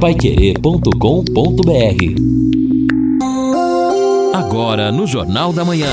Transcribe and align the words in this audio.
Paiquerê.com.br 0.00 0.94
Agora 4.32 4.92
no 4.92 5.08
Jornal 5.08 5.52
da 5.52 5.64
Manhã. 5.64 5.90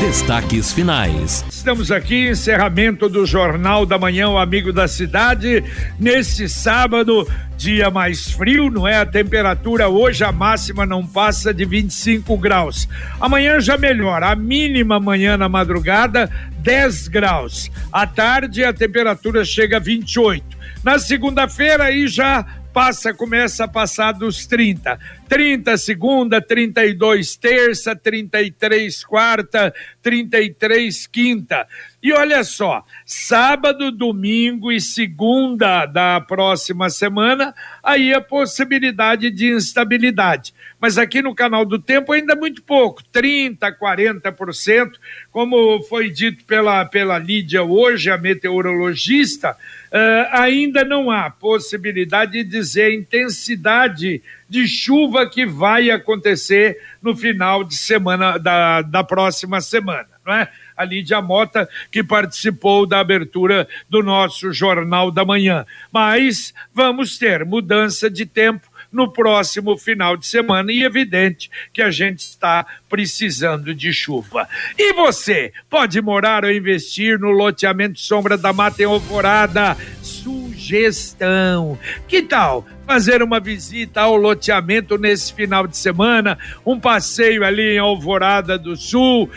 Destaques 0.00 0.72
finais. 0.72 1.44
Estamos 1.48 1.92
aqui, 1.92 2.28
encerramento 2.28 3.08
do 3.08 3.24
Jornal 3.24 3.86
da 3.86 3.96
Manhã, 3.98 4.30
o 4.30 4.36
Amigo 4.36 4.72
da 4.72 4.88
Cidade, 4.88 5.62
neste 5.96 6.48
sábado, 6.48 7.24
dia 7.56 7.88
mais 7.88 8.32
frio, 8.32 8.68
não 8.68 8.88
é? 8.88 8.96
A 8.96 9.06
temperatura 9.06 9.88
hoje, 9.88 10.24
a 10.24 10.32
máxima 10.32 10.84
não 10.84 11.06
passa 11.06 11.54
de 11.54 11.64
25 11.64 12.36
graus. 12.36 12.88
Amanhã 13.20 13.60
já 13.60 13.78
melhora, 13.78 14.28
a 14.28 14.34
mínima 14.34 14.96
amanhã 14.96 15.36
na 15.36 15.48
madrugada, 15.48 16.28
10 16.58 17.06
graus. 17.06 17.70
À 17.92 18.08
tarde, 18.08 18.64
a 18.64 18.72
temperatura 18.72 19.44
chega 19.44 19.76
a 19.76 19.80
28. 19.80 20.58
Na 20.82 20.98
segunda-feira, 20.98 21.84
aí 21.84 22.08
já 22.08 22.44
passa, 22.72 23.12
começa 23.12 23.64
a 23.64 23.68
passar 23.68 24.12
dos 24.12 24.46
30. 24.46 24.98
30 25.30 25.78
segunda, 25.78 26.42
32 26.42 27.36
terça, 27.36 27.94
33 27.94 29.04
quarta, 29.04 29.72
33 30.02 31.06
quinta. 31.06 31.68
E 32.02 32.12
olha 32.12 32.42
só, 32.42 32.84
sábado, 33.06 33.92
domingo 33.92 34.72
e 34.72 34.80
segunda 34.80 35.86
da 35.86 36.20
próxima 36.20 36.90
semana, 36.90 37.54
aí 37.80 38.12
a 38.12 38.20
possibilidade 38.20 39.30
de 39.30 39.52
instabilidade. 39.52 40.52
Mas 40.80 40.98
aqui 40.98 41.22
no 41.22 41.34
canal 41.34 41.64
do 41.64 41.78
tempo 41.78 42.12
ainda 42.12 42.34
muito 42.34 42.62
pouco, 42.62 43.04
30, 43.12 43.70
40%, 43.70 44.92
como 45.30 45.80
foi 45.82 46.10
dito 46.10 46.44
pela, 46.44 46.84
pela 46.86 47.18
Lídia 47.18 47.62
hoje, 47.62 48.10
a 48.10 48.18
meteorologista, 48.18 49.52
uh, 49.52 50.40
ainda 50.40 50.82
não 50.82 51.08
há 51.08 51.30
possibilidade 51.30 52.42
de 52.42 52.44
dizer 52.44 52.84
a 52.84 52.94
intensidade 52.94 54.22
de 54.50 54.66
chuva 54.66 55.30
que 55.30 55.46
vai 55.46 55.90
acontecer 55.90 56.76
no 57.00 57.16
final 57.16 57.62
de 57.62 57.76
semana 57.76 58.36
da, 58.36 58.82
da 58.82 59.04
próxima 59.04 59.60
semana, 59.60 60.08
não 60.26 60.34
é? 60.34 60.50
A 60.76 60.84
Lídia 60.84 61.22
Mota, 61.22 61.68
que 61.92 62.02
participou 62.02 62.84
da 62.86 62.98
abertura 62.98 63.68
do 63.88 64.02
nosso 64.02 64.52
Jornal 64.52 65.10
da 65.10 65.24
Manhã. 65.24 65.64
Mas 65.92 66.52
vamos 66.74 67.16
ter 67.16 67.44
mudança 67.44 68.10
de 68.10 68.26
tempo 68.26 68.68
no 68.90 69.12
próximo 69.12 69.78
final 69.78 70.16
de 70.16 70.26
semana 70.26 70.72
e 70.72 70.82
evidente 70.82 71.50
que 71.72 71.80
a 71.80 71.90
gente 71.90 72.20
está 72.20 72.66
precisando 72.90 73.72
de 73.72 73.92
chuva. 73.92 74.46
E 74.76 74.92
você 74.92 75.52
pode 75.70 76.02
morar 76.02 76.44
ou 76.44 76.50
investir 76.50 77.18
no 77.18 77.30
loteamento 77.30 78.00
Sombra 78.00 78.36
da 78.36 78.52
Mata 78.52 78.82
em 78.82 78.86
Alvorada? 78.86 79.76
Sugestão. 80.02 81.78
Que 82.08 82.20
tal? 82.20 82.66
fazer 82.90 83.22
uma 83.22 83.38
visita 83.38 84.00
ao 84.00 84.16
loteamento 84.16 84.98
nesse 84.98 85.32
final 85.32 85.64
de 85.64 85.76
semana, 85.76 86.36
um 86.66 86.80
passeio 86.80 87.44
ali 87.44 87.76
em 87.76 87.78
Alvorada 87.78 88.58
do 88.58 88.74
Sul, 88.74 89.30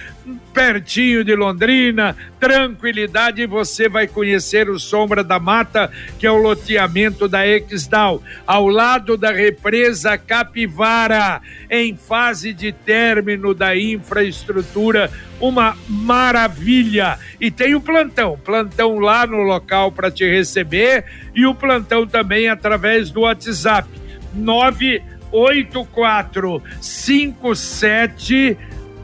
pertinho 0.51 1.23
de 1.23 1.35
Londrina, 1.35 2.15
tranquilidade, 2.39 3.45
você 3.45 3.87
vai 3.87 4.07
conhecer 4.07 4.71
o 4.71 4.79
Sombra 4.79 5.23
da 5.23 5.37
Mata, 5.39 5.91
que 6.17 6.25
é 6.25 6.31
o 6.31 6.41
loteamento 6.41 7.27
da 7.27 7.45
Exdal, 7.45 8.23
ao 8.47 8.67
lado 8.67 9.17
da 9.17 9.31
represa 9.31 10.17
Capivara, 10.17 11.39
em 11.69 11.95
fase 11.95 12.53
de 12.53 12.71
término 12.71 13.42
da 13.51 13.75
infraestrutura, 13.75 15.09
uma 15.41 15.75
maravilha. 15.89 17.17
E 17.41 17.49
tem 17.49 17.73
o 17.73 17.81
plantão, 17.81 18.37
plantão 18.37 18.99
lá 18.99 19.25
no 19.25 19.41
local 19.41 19.91
para 19.91 20.11
te 20.11 20.29
receber 20.29 21.03
e 21.33 21.47
o 21.47 21.55
plantão 21.55 22.05
também 22.05 22.47
através 22.47 23.09
do 23.09 23.21
WhatsApp. 23.21 23.89
984 24.35 26.61
57 26.79 28.55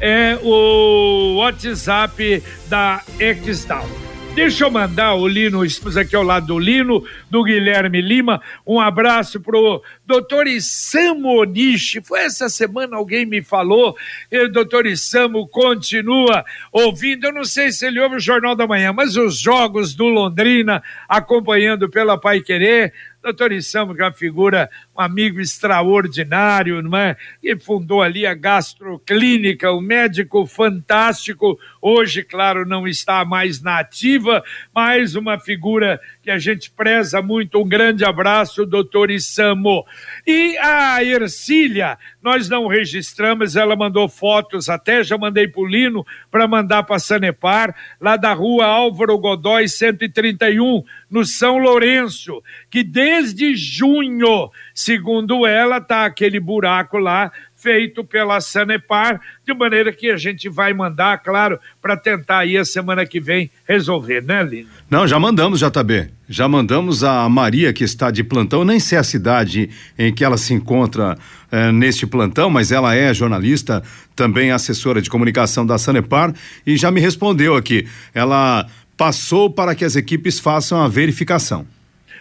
é 0.01 0.37
o 0.43 1.37
WhatsApp 1.37 2.43
da 2.69 3.01
Exdal. 3.21 3.89
Deixa 4.35 4.65
eu 4.65 4.71
mandar 4.71 5.15
o 5.15 5.29
Lino, 5.29 5.65
estamos 5.65 5.97
aqui 5.97 6.17
ao 6.17 6.25
lado 6.25 6.47
do 6.47 6.59
Lino, 6.59 7.05
do 7.31 7.45
Guilherme 7.45 8.01
Lima, 8.01 8.43
um 8.67 8.81
abraço 8.81 9.41
pro 9.41 9.81
doutor 10.05 10.49
Isamo 10.49 11.39
Onishi. 11.43 12.01
Foi 12.01 12.21
essa 12.21 12.49
semana 12.49 12.97
alguém 12.97 13.25
me 13.25 13.41
falou, 13.41 13.95
o 14.33 14.49
doutor 14.49 14.87
Isamo 14.87 15.47
continua 15.47 16.45
ouvindo, 16.73 17.27
eu 17.27 17.33
não 17.33 17.45
sei 17.45 17.71
se 17.71 17.87
ele 17.87 18.01
ouve 18.01 18.17
o 18.17 18.21
Jornal 18.21 18.57
da 18.57 18.67
Manhã, 18.67 18.93
mas 18.93 19.17
os 19.17 19.39
jogos 19.39 19.95
do 19.95 20.07
Londrina, 20.07 20.83
acompanhando 21.09 21.89
pela 21.89 22.19
Pai 22.19 22.41
Querer, 22.41 22.93
doutor 23.23 23.53
Isamo, 23.53 23.95
que 23.95 24.03
é 24.03 24.05
uma 24.05 24.13
figura 24.13 24.69
um 24.97 25.01
amigo 25.01 25.41
extraordinário, 25.41 26.83
não 26.83 26.99
é? 26.99 27.17
Que 27.41 27.57
fundou 27.57 28.03
ali 28.03 28.27
a 28.27 28.35
gastroclínica, 28.35 29.73
um 29.73 29.81
médico 29.81 30.45
fantástico. 30.47 31.59
Hoje, 31.81 32.23
claro, 32.23 32.67
não 32.67 32.87
está 32.87 33.25
mais 33.25 33.63
na 33.63 33.79
ativa, 33.79 34.43
mas 34.75 35.15
uma 35.15 35.39
figura 35.39 36.01
que 36.23 36.31
a 36.31 36.39
gente 36.39 36.71
preza 36.71 37.21
muito. 37.21 37.61
Um 37.61 37.69
grande 37.69 38.05
abraço, 38.05 38.65
doutor 38.65 39.11
Isamo. 39.11 39.85
E 40.27 40.57
a 40.59 41.03
Ercília, 41.03 41.99
nós 42.23 42.49
não 42.49 42.69
registramos, 42.69 43.57
ela 43.57 43.75
mandou 43.75 44.09
fotos, 44.09 44.69
até 44.69 45.03
já 45.03 45.19
mandei 45.19 45.49
para 45.49 45.61
o 45.61 45.67
Lino 45.67 46.07
para 46.31 46.47
mandar 46.47 46.85
para 46.85 46.99
Sanepar, 46.99 47.75
lá 48.01 48.17
da 48.17 48.33
rua 48.33 48.67
Álvaro 48.67 49.19
Godói 49.19 49.67
131, 49.67 50.85
no 51.11 51.25
São 51.25 51.59
Lourenço, 51.59 52.43
que 52.71 52.85
desde 52.85 53.55
junho 53.57 54.51
Segundo 54.75 55.47
ela, 55.47 55.81
tá 55.81 56.07
aquele 56.07 56.41
buraco 56.41 56.97
lá 56.99 57.31
feito 57.63 58.03
pela 58.03 58.41
Sanepar, 58.41 59.21
de 59.47 59.55
maneira 59.55 59.93
que 59.93 60.11
a 60.11 60.17
gente 60.17 60.49
vai 60.49 60.75
mandar, 60.75 61.19
claro, 61.19 61.61
para 61.81 61.97
tentar 61.97 62.39
aí 62.39 62.57
a 62.57 62.65
semana 62.65 63.07
que 63.07 63.21
vem 63.21 63.49
resolver, 63.67 64.21
né, 64.23 64.43
Lino? 64.43 64.69
Não, 64.91 65.07
já 65.07 65.19
mandamos, 65.19 65.61
JB. 65.61 66.11
Já 66.29 66.49
mandamos 66.49 67.05
a 67.05 67.29
Maria, 67.29 67.73
que 67.73 67.85
está 67.85 68.11
de 68.11 68.25
plantão, 68.25 68.65
nem 68.65 68.81
sei 68.81 68.99
a 68.99 69.05
cidade 69.05 69.71
em 69.97 70.13
que 70.13 70.25
ela 70.25 70.37
se 70.37 70.53
encontra 70.53 71.17
eh, 71.53 71.71
neste 71.71 72.07
plantão, 72.07 72.51
mas 72.51 72.73
ela 72.73 72.95
é 72.95 73.15
jornalista, 73.15 73.83
também 74.17 74.51
assessora 74.51 75.01
de 75.01 75.09
comunicação 75.09 75.65
da 75.65 75.79
Sanepar, 75.79 76.35
e 76.67 76.77
já 76.77 76.91
me 76.91 77.01
respondeu 77.01 77.55
aqui. 77.55 77.87
Ela 78.13 78.67
passou 78.97 79.51
para 79.51 79.75
que 79.75 79.85
as 79.85 79.95
equipes 79.95 80.41
façam 80.41 80.83
a 80.83 80.89
verificação. 80.89 81.67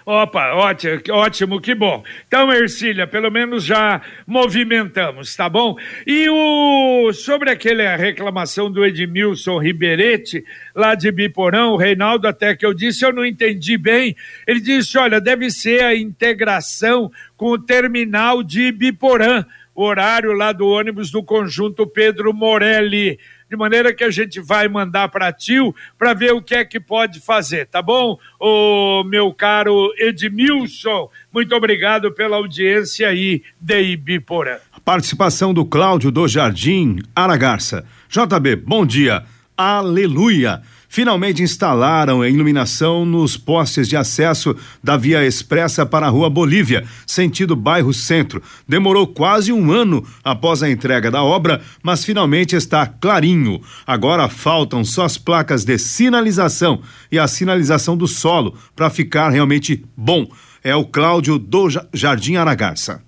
Opa, 0.05 0.53
ótimo, 0.53 1.01
ótimo, 1.11 1.61
que 1.61 1.75
bom. 1.75 2.03
Então, 2.27 2.51
Ercília, 2.51 3.05
pelo 3.05 3.29
menos 3.29 3.63
já 3.63 4.01
movimentamos, 4.25 5.35
tá 5.35 5.47
bom? 5.47 5.75
E 6.07 6.27
o 6.27 7.13
sobre 7.13 7.51
aquela 7.51 7.95
reclamação 7.95 8.71
do 8.71 8.83
Edmilson 8.83 9.59
Ribeirete, 9.59 10.43
lá 10.75 10.95
de 10.95 11.11
Biporão, 11.11 11.73
o 11.73 11.77
Reinaldo, 11.77 12.27
até 12.27 12.55
que 12.55 12.65
eu 12.65 12.73
disse, 12.73 13.05
eu 13.05 13.13
não 13.13 13.25
entendi 13.25 13.77
bem. 13.77 14.15
Ele 14.47 14.59
disse: 14.59 14.97
olha, 14.97 15.21
deve 15.21 15.51
ser 15.51 15.83
a 15.83 15.95
integração 15.95 17.11
com 17.37 17.51
o 17.51 17.59
terminal 17.59 18.41
de 18.41 18.71
Biporã, 18.71 19.45
horário 19.75 20.33
lá 20.33 20.51
do 20.51 20.67
ônibus 20.67 21.11
do 21.11 21.23
conjunto 21.23 21.85
Pedro 21.85 22.33
Morelli 22.33 23.19
de 23.51 23.57
maneira 23.57 23.93
que 23.93 24.05
a 24.05 24.09
gente 24.09 24.39
vai 24.39 24.69
mandar 24.69 25.09
para 25.09 25.33
tio 25.33 25.75
para 25.99 26.13
ver 26.13 26.31
o 26.31 26.41
que 26.41 26.55
é 26.55 26.63
que 26.63 26.79
pode 26.79 27.19
fazer, 27.19 27.67
tá 27.67 27.81
bom? 27.81 28.17
O 28.39 29.03
meu 29.03 29.33
caro 29.33 29.93
Edmilson, 29.97 31.09
muito 31.33 31.53
obrigado 31.53 32.13
pela 32.13 32.37
audiência 32.37 33.09
aí 33.09 33.43
de 33.59 33.81
Ibiporã. 33.81 34.55
Participação 34.85 35.53
do 35.53 35.65
Cláudio 35.65 36.09
do 36.11 36.29
Jardim 36.29 36.99
Aragarça. 37.13 37.85
JB, 38.07 38.55
bom 38.55 38.85
dia. 38.85 39.25
Aleluia 39.57 40.61
finalmente 40.91 41.41
instalaram 41.41 42.21
a 42.21 42.27
iluminação 42.27 43.05
nos 43.05 43.37
postes 43.37 43.87
de 43.87 43.95
acesso 43.95 44.53
da 44.83 44.97
via 44.97 45.25
expressa 45.25 45.85
para 45.85 46.05
a 46.05 46.09
Rua 46.09 46.29
Bolívia, 46.29 46.83
sentido 47.07 47.55
bairro 47.55 47.93
Centro. 47.93 48.43
Demorou 48.67 49.07
quase 49.07 49.53
um 49.53 49.71
ano 49.71 50.05
após 50.21 50.61
a 50.61 50.69
entrega 50.69 51.09
da 51.09 51.23
obra, 51.23 51.61
mas 51.81 52.03
finalmente 52.03 52.57
está 52.57 52.85
clarinho. 52.85 53.61
Agora 53.87 54.27
faltam 54.27 54.83
só 54.83 55.05
as 55.05 55.17
placas 55.17 55.63
de 55.63 55.77
sinalização 55.77 56.81
e 57.09 57.17
a 57.17 57.25
sinalização 57.25 57.95
do 57.95 58.05
solo 58.05 58.57
para 58.75 58.89
ficar 58.89 59.29
realmente 59.29 59.85
bom. 59.95 60.27
É 60.61 60.75
o 60.75 60.83
Cláudio 60.83 61.39
do 61.39 61.69
Jardim 61.93 62.35
Aragarça. 62.35 63.01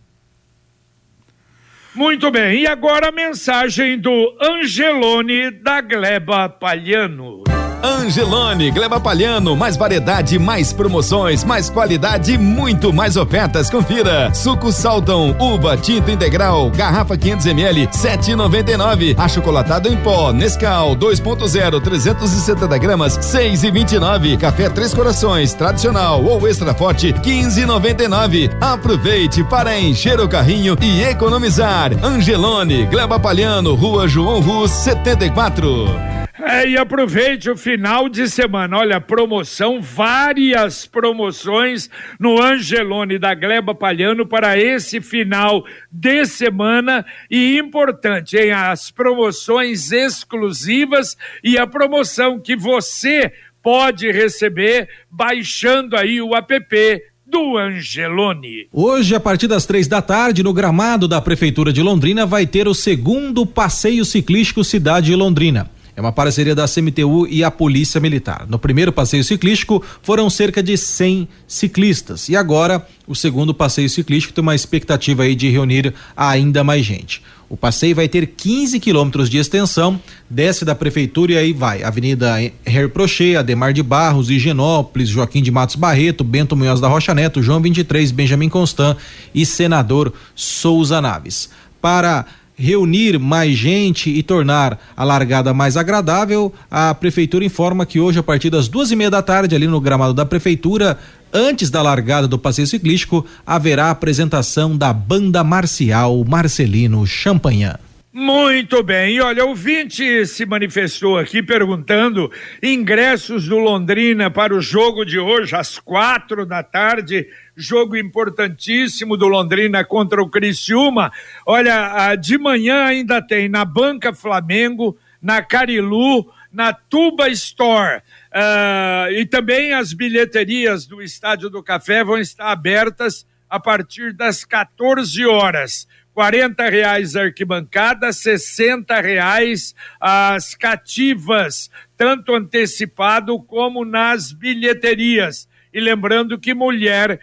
Muito 1.94 2.32
bem, 2.32 2.62
e 2.62 2.66
agora 2.66 3.10
a 3.10 3.12
mensagem 3.12 4.00
do 4.00 4.36
Angelone 4.42 5.52
da 5.52 5.82
Gleba 5.82 6.48
Palhano. 6.48 7.44
Angelone, 7.84 8.72
Gleba 8.72 8.98
Palhano, 8.98 9.58
mais 9.58 9.76
variedade, 9.76 10.40
mais 10.40 10.72
promoções, 10.72 11.44
mais 11.44 11.70
qualidade, 11.70 12.38
muito 12.38 12.94
mais 12.94 13.18
ofertas. 13.18 13.70
Confira. 13.70 14.34
Suco 14.34 14.72
Salton, 14.72 15.36
uva 15.38 15.76
tinta 15.76 16.10
integral, 16.10 16.70
garrafa 16.70 17.18
500 17.18 17.46
ml, 17.48 17.88
7,99. 17.88 19.20
Achocolatado 19.20 19.90
em 19.90 19.98
pó, 19.98 20.32
Nescau 20.32 20.96
2.0, 20.96 21.82
370 21.82 22.78
gramas, 22.78 23.18
6,29. 23.18 24.38
Café 24.38 24.70
Três 24.70 24.94
Corações, 24.94 25.54
tradicional 25.54 26.24
ou 26.24 26.48
extra 26.48 26.74
forte, 26.74 27.12
15,99. 27.12 28.50
Aproveite 28.62 29.44
para 29.44 29.78
encher 29.78 30.22
o 30.22 30.30
carrinho 30.30 30.78
e 30.82 31.04
economizar. 31.04 31.92
Angelone, 32.02 32.86
Gleba 32.86 33.20
Palhano, 33.20 33.76
Rua 33.76 34.08
João 34.08 34.40
Rus, 34.40 34.72
74. 34.72 36.13
É, 36.46 36.68
e 36.68 36.78
aproveite 36.78 37.50
o 37.50 37.56
final 37.56 38.10
de 38.10 38.30
semana. 38.30 38.78
Olha, 38.78 39.00
promoção, 39.00 39.82
várias 39.82 40.86
promoções 40.86 41.90
no 42.20 42.42
Angelone 42.42 43.18
da 43.18 43.34
Gleba 43.34 43.74
Palhano 43.74 44.26
para 44.26 44.60
esse 44.60 45.00
final 45.00 45.64
de 45.90 46.26
semana. 46.26 47.06
E 47.32 47.58
importante, 47.58 48.36
hein? 48.36 48.52
As 48.52 48.92
promoções 48.92 49.94
exclusivas 49.94 51.16
e 51.42 51.58
a 51.58 51.66
promoção 51.66 52.38
que 52.38 52.58
você 52.58 53.32
pode 53.62 54.12
receber 54.12 54.90
baixando 55.10 55.96
aí 55.96 56.22
o 56.22 56.36
app 56.36 57.02
do 57.26 57.58
Angelone. 57.58 58.68
Hoje, 58.74 59.16
a 59.16 59.20
partir 59.20 59.48
das 59.48 59.66
três 59.66 59.88
da 59.88 60.02
tarde, 60.02 60.44
no 60.44 60.52
gramado 60.52 61.08
da 61.08 61.22
Prefeitura 61.22 61.72
de 61.72 61.82
Londrina, 61.82 62.26
vai 62.26 62.46
ter 62.46 62.68
o 62.68 62.74
segundo 62.74 63.46
passeio 63.46 64.04
ciclístico 64.04 64.62
Cidade 64.62 65.06
de 65.06 65.16
Londrina. 65.16 65.72
É 65.96 66.02
uma 66.02 66.12
parceria 66.12 66.56
da 66.56 66.68
CMTU 66.68 67.28
e 67.28 67.44
a 67.44 67.52
Polícia 67.52 68.02
Militar. 68.02 68.48
No 68.50 68.58
primeiro 68.58 68.92
passeio 68.92 69.24
ciclístico 69.24 69.84
foram 70.02 70.28
cerca 70.30 70.64
de 70.64 70.76
100 70.76 71.28
ciclistas 71.48 72.30
e 72.30 72.36
agora 72.36 72.86
o 73.08 73.16
segundo 73.16 73.54
passeio 73.54 73.90
ciclístico 73.90 74.34
tem 74.34 74.42
uma 74.42 74.56
expectativa 74.56 75.24
aí 75.24 75.36
de 75.36 75.50
reunir 75.50 75.94
ainda 76.18 76.64
mais 76.64 76.84
gente. 76.84 77.22
O 77.48 77.56
passeio 77.56 77.96
vai 77.96 78.08
ter 78.08 78.26
15 78.26 78.80
quilômetros 78.80 79.30
de 79.30 79.38
extensão, 79.38 80.02
desce 80.28 80.66
da 80.66 80.74
prefeitura 80.74 81.34
e 81.34 81.38
aí 81.38 81.54
vai. 81.54 81.84
Avenida 81.84 82.42
Her 82.66 82.90
Prochet, 82.90 83.36
Ademar 83.36 83.72
de 83.74 83.84
Barros, 83.84 84.32
Higienópolis, 84.32 85.10
Joaquim 85.10 85.44
de 85.44 85.52
Matos 85.52 85.76
Barreto, 85.76 86.24
Bento 86.24 86.56
Munhoz 86.56 86.80
da 86.80 86.88
Rocha 86.88 87.14
Neto, 87.14 87.44
João 87.44 87.62
23, 87.62 88.10
Benjamin 88.10 88.50
Constant 88.50 88.98
e 89.36 89.46
Senador 89.46 90.12
Souza 90.34 91.00
Naves. 91.00 91.52
Para 91.80 92.26
reunir 92.56 93.20
mais 93.20 93.56
gente 93.56 94.10
e 94.10 94.22
tornar 94.22 94.80
a 94.96 95.04
largada 95.04 95.54
mais 95.54 95.76
agradável, 95.78 96.54
a 96.70 96.94
prefeitura 96.94 97.46
informa 97.46 97.86
que 97.86 98.00
hoje, 98.00 98.20
a 98.20 98.24
partir 98.24 98.50
das 98.50 98.68
duas 98.68 98.92
e 98.92 98.96
meia 98.96 99.10
da 99.10 99.22
tarde, 99.22 99.56
ali 99.56 99.68
no 99.68 99.82
gramado 99.82 100.14
da 100.14 100.26
prefeitura, 100.26 100.98
antes 101.34 101.70
da 101.70 101.82
largada 101.82 102.28
do 102.28 102.38
passeio 102.38 102.68
ciclístico, 102.68 103.26
haverá 103.46 103.86
a 103.86 103.92
apresentação 103.92 104.78
da 104.78 104.94
banda 104.94 105.44
marcial 105.44 106.24
Marcelino 106.24 107.06
Champagnat. 107.08 107.80
Muito 108.16 108.84
bem, 108.84 109.16
e 109.16 109.22
olha, 109.22 109.44
o 109.44 109.56
Vinte 109.56 110.28
se 110.28 110.46
manifestou 110.46 111.18
aqui 111.18 111.42
perguntando 111.42 112.30
ingressos 112.62 113.48
do 113.48 113.58
Londrina 113.58 114.30
para 114.30 114.54
o 114.54 114.62
jogo 114.62 115.04
de 115.04 115.18
hoje, 115.18 115.56
às 115.56 115.80
quatro 115.80 116.46
da 116.46 116.62
tarde, 116.62 117.26
jogo 117.56 117.96
importantíssimo 117.96 119.16
do 119.16 119.28
Londrina 119.28 119.84
contra 119.84 120.22
o 120.22 120.30
Criciúma. 120.30 121.12
Olha, 121.46 122.16
de 122.16 122.38
manhã 122.38 122.84
ainda 122.84 123.22
tem 123.22 123.48
na 123.48 123.64
Banca 123.64 124.14
Flamengo, 124.14 124.98
na 125.22 125.42
Carilu, 125.42 126.32
na 126.52 126.74
Tuba 126.74 127.30
Store. 127.30 128.02
Uh, 128.32 129.12
e 129.12 129.26
também 129.26 129.74
as 129.74 129.94
bilheterias 129.94 130.86
do 130.86 131.02
Estádio 131.02 131.50
do 131.50 131.64
Café 131.64 132.04
vão 132.04 132.18
estar 132.18 132.52
abertas 132.52 133.26
a 133.50 133.60
partir 133.60 134.14
das 134.14 134.44
14 134.44 135.26
horas. 135.26 135.88
40 136.14 136.70
reais 136.70 137.16
arquibancada, 137.16 138.14
60 138.14 139.02
reais 139.02 139.74
as 140.00 140.54
cativas, 140.54 141.72
tanto 141.98 142.36
antecipado 142.36 143.40
como 143.40 143.84
nas 143.84 144.32
bilheterias. 144.32 145.50
E 145.74 145.80
lembrando 145.80 146.40
que 146.40 146.54
mulher 146.54 147.20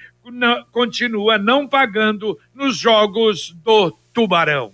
continua 0.71 1.39
não 1.39 1.67
pagando 1.67 2.39
nos 2.55 2.77
jogos 2.77 3.57
do 3.65 3.91
Tubarão. 4.13 4.73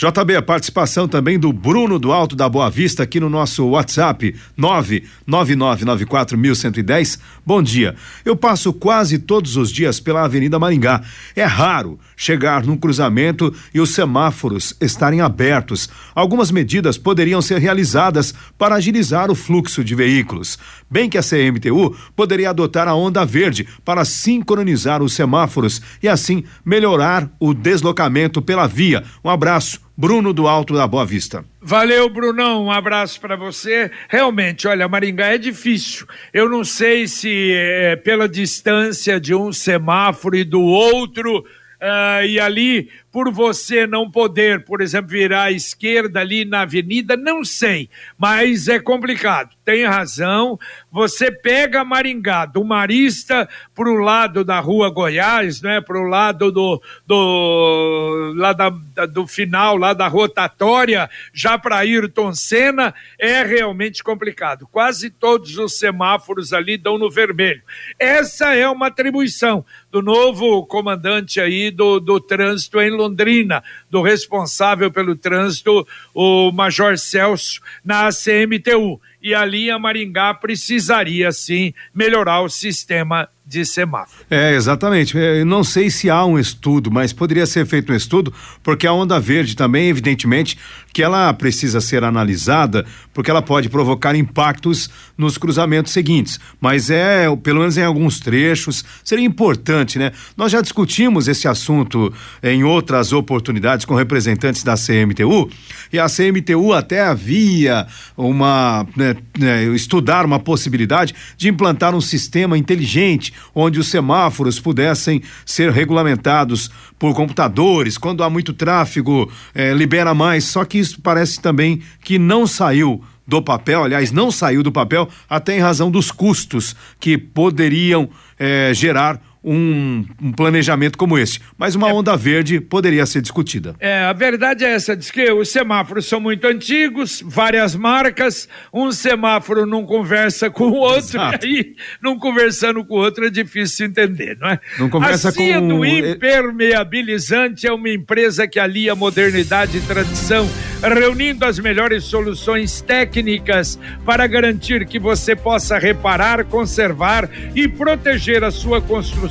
JB, 0.00 0.36
a 0.36 0.40
participação 0.40 1.06
também 1.06 1.38
do 1.38 1.52
Bruno 1.52 1.98
do 1.98 2.10
Alto 2.10 2.34
da 2.34 2.48
Boa 2.48 2.70
Vista 2.70 3.02
aqui 3.02 3.20
no 3.20 3.28
nosso 3.28 3.66
WhatsApp 3.66 4.34
99994110. 4.58 7.20
Bom 7.44 7.62
dia. 7.62 7.94
Eu 8.24 8.34
passo 8.34 8.72
quase 8.72 9.18
todos 9.18 9.58
os 9.58 9.70
dias 9.70 10.00
pela 10.00 10.24
Avenida 10.24 10.58
Maringá. 10.58 11.02
É 11.36 11.44
raro 11.44 12.00
chegar 12.16 12.64
num 12.64 12.78
cruzamento 12.78 13.54
e 13.74 13.80
os 13.80 13.90
semáforos 13.90 14.74
estarem 14.80 15.20
abertos. 15.20 15.90
Algumas 16.14 16.50
medidas 16.50 16.96
poderiam 16.96 17.42
ser 17.42 17.58
realizadas 17.58 18.32
para 18.56 18.76
agilizar 18.76 19.30
o 19.30 19.34
fluxo 19.34 19.84
de 19.84 19.94
veículos. 19.94 20.58
Bem 20.90 21.08
que 21.08 21.16
a 21.16 21.22
CMTU 21.22 21.96
poderia 22.16 22.50
adotar 22.50 22.88
a 22.88 22.94
onda 22.94 23.24
verde 23.24 23.68
para 23.84 24.04
sincronizar 24.04 25.02
os 25.02 25.14
semáforos 25.14 25.80
e 26.02 26.08
assim 26.08 26.42
melhorar 26.64 27.30
o 27.38 27.54
deslocamento 27.54 28.42
pela 28.42 28.66
via. 28.66 29.04
Um 29.24 29.30
abraço. 29.30 29.80
Bruno 29.96 30.32
do 30.32 30.48
Alto 30.48 30.72
da 30.72 30.86
Boa 30.86 31.04
Vista. 31.04 31.44
Valeu, 31.60 32.08
Brunão. 32.08 32.64
Um 32.64 32.70
abraço 32.70 33.20
para 33.20 33.36
você. 33.36 33.90
Realmente, 34.08 34.66
olha, 34.66 34.88
Maringá 34.88 35.26
é 35.26 35.36
difícil. 35.36 36.06
Eu 36.32 36.48
não 36.48 36.64
sei 36.64 37.06
se 37.06 37.52
é 37.52 37.96
pela 37.96 38.26
distância 38.26 39.20
de 39.20 39.34
um 39.34 39.52
semáforo 39.52 40.34
e 40.34 40.42
do 40.42 40.62
outro. 40.62 41.44
Uh, 41.80 42.24
e 42.26 42.40
ali 42.40 42.90
por 43.12 43.30
você 43.32 43.86
não 43.86 44.10
poder, 44.10 44.64
por 44.64 44.80
exemplo, 44.80 45.10
virar 45.10 45.44
à 45.44 45.52
esquerda 45.52 46.20
ali 46.20 46.44
na 46.44 46.62
avenida, 46.62 47.16
não 47.16 47.44
sei, 47.44 47.90
mas 48.16 48.68
é 48.68 48.78
complicado. 48.78 49.50
Tem 49.64 49.84
razão. 49.84 50.58
Você 50.92 51.30
pega 51.30 51.84
Maringá, 51.84 52.46
do 52.46 52.64
Marista 52.64 53.48
para 53.74 53.88
o 53.88 53.96
lado 53.96 54.44
da 54.44 54.60
Rua 54.60 54.90
Goiás, 54.90 55.60
né, 55.60 55.80
para 55.80 55.98
o 55.98 56.04
lado 56.04 56.52
do, 56.52 56.80
do, 57.06 58.32
lá 58.36 58.52
da, 58.52 58.68
do 59.06 59.26
final, 59.26 59.76
lá 59.76 59.92
da 59.92 60.06
rotatória, 60.06 61.10
já 61.32 61.58
para 61.58 61.78
Ayrton 61.78 62.32
Senna, 62.32 62.94
é 63.18 63.42
realmente 63.42 64.04
complicado. 64.04 64.68
Quase 64.70 65.10
todos 65.10 65.58
os 65.58 65.78
semáforos 65.78 66.52
ali 66.52 66.76
dão 66.76 66.96
no 66.96 67.10
vermelho. 67.10 67.62
Essa 67.98 68.54
é 68.54 68.68
uma 68.68 68.86
atribuição 68.86 69.64
do 69.90 70.00
novo 70.00 70.64
comandante 70.66 71.40
aí 71.40 71.70
do, 71.70 71.98
do 71.98 72.20
trânsito 72.20 72.80
em 72.80 72.99
Londrina, 73.00 73.62
do 73.90 74.02
responsável 74.02 74.90
pelo 74.90 75.16
trânsito, 75.16 75.86
o 76.14 76.52
Major 76.52 76.98
Celso, 76.98 77.60
na 77.84 78.10
CMTU. 78.10 79.00
E 79.22 79.34
a 79.34 79.78
Maringá 79.78 80.32
precisaria, 80.34 81.30
sim, 81.32 81.74
melhorar 81.94 82.40
o 82.40 82.48
sistema 82.48 83.28
de 83.50 83.64
semáforo. 83.64 84.24
É, 84.30 84.54
exatamente. 84.54 85.18
Eu 85.18 85.44
não 85.44 85.64
sei 85.64 85.90
se 85.90 86.08
há 86.08 86.24
um 86.24 86.38
estudo, 86.38 86.88
mas 86.88 87.12
poderia 87.12 87.44
ser 87.46 87.66
feito 87.66 87.92
um 87.92 87.96
estudo, 87.96 88.32
porque 88.62 88.86
a 88.86 88.92
onda 88.92 89.18
verde 89.18 89.56
também, 89.56 89.88
evidentemente, 89.88 90.56
que 90.92 91.02
ela 91.02 91.32
precisa 91.32 91.80
ser 91.80 92.04
analisada, 92.04 92.86
porque 93.12 93.28
ela 93.28 93.42
pode 93.42 93.68
provocar 93.68 94.14
impactos 94.14 94.88
nos 95.18 95.36
cruzamentos 95.36 95.92
seguintes. 95.92 96.38
Mas 96.60 96.90
é, 96.90 97.24
pelo 97.42 97.58
menos 97.58 97.76
em 97.76 97.82
alguns 97.82 98.20
trechos, 98.20 98.84
seria 99.02 99.24
importante, 99.24 99.98
né? 99.98 100.12
Nós 100.36 100.52
já 100.52 100.60
discutimos 100.60 101.26
esse 101.26 101.48
assunto 101.48 102.14
em 102.44 102.62
outras 102.62 103.12
oportunidades 103.12 103.84
com 103.84 103.96
representantes 103.96 104.62
da 104.62 104.74
CMTU, 104.76 105.50
e 105.92 105.98
a 105.98 106.06
CMTU 106.06 106.72
até 106.72 107.00
havia 107.00 107.84
uma, 108.16 108.86
né, 108.96 109.09
né, 109.38 109.64
estudar 109.74 110.24
uma 110.24 110.38
possibilidade 110.38 111.14
de 111.36 111.48
implantar 111.48 111.94
um 111.94 112.00
sistema 112.00 112.56
inteligente 112.56 113.32
onde 113.54 113.78
os 113.78 113.88
semáforos 113.88 114.58
pudessem 114.60 115.22
ser 115.44 115.70
regulamentados 115.70 116.70
por 116.98 117.14
computadores, 117.14 117.96
quando 117.96 118.22
há 118.22 118.30
muito 118.30 118.52
tráfego, 118.52 119.30
eh, 119.54 119.72
libera 119.72 120.14
mais. 120.14 120.44
Só 120.44 120.64
que 120.64 120.78
isso 120.78 121.00
parece 121.00 121.40
também 121.40 121.82
que 122.02 122.18
não 122.18 122.46
saiu 122.46 123.02
do 123.26 123.40
papel, 123.40 123.84
aliás, 123.84 124.10
não 124.10 124.30
saiu 124.30 124.62
do 124.62 124.72
papel, 124.72 125.08
até 125.28 125.56
em 125.56 125.60
razão 125.60 125.90
dos 125.90 126.10
custos 126.10 126.74
que 126.98 127.16
poderiam 127.16 128.10
eh, 128.38 128.72
gerar 128.74 129.22
um, 129.42 130.04
um, 130.22 130.32
planejamento 130.32 130.98
como 130.98 131.18
este. 131.18 131.40
Mas 131.56 131.74
uma 131.74 131.88
é, 131.88 131.92
onda 131.92 132.16
verde 132.16 132.60
poderia 132.60 133.06
ser 133.06 133.22
discutida. 133.22 133.74
É, 133.80 134.04
a 134.04 134.12
verdade 134.12 134.64
é 134.64 134.72
essa, 134.72 134.96
diz 134.96 135.10
que 135.10 135.30
os 135.32 135.48
semáforos 135.48 136.06
são 136.06 136.20
muito 136.20 136.46
antigos, 136.46 137.22
várias 137.24 137.74
marcas, 137.74 138.48
um 138.72 138.92
semáforo 138.92 139.64
não 139.64 139.84
conversa 139.84 140.50
com 140.50 140.64
o 140.64 140.74
outro, 140.74 141.18
Exato. 141.18 141.46
e 141.48 141.56
aí, 141.56 141.76
não 142.02 142.18
conversando 142.18 142.84
com 142.84 142.94
o 142.94 142.98
outro 142.98 143.26
é 143.26 143.30
difícil 143.30 143.86
entender, 143.86 144.36
não 144.38 144.48
é? 144.48 144.60
Não 144.78 144.90
conversa 144.90 145.30
a 145.30 145.32
com... 145.32 145.68
do 145.68 145.84
Impermeabilizante 145.84 147.66
é 147.66 147.72
uma 147.72 147.88
empresa 147.88 148.46
que 148.46 148.58
alia 148.58 148.94
modernidade 148.94 149.78
e 149.78 149.80
tradição 149.80 150.48
reunindo 150.82 151.44
as 151.44 151.58
melhores 151.58 152.04
soluções 152.04 152.80
técnicas 152.80 153.78
para 154.04 154.26
garantir 154.26 154.86
que 154.86 154.98
você 154.98 155.36
possa 155.36 155.78
reparar, 155.78 156.44
conservar 156.46 157.28
e 157.54 157.68
proteger 157.68 158.42
a 158.42 158.50
sua 158.50 158.80
construção 158.80 159.29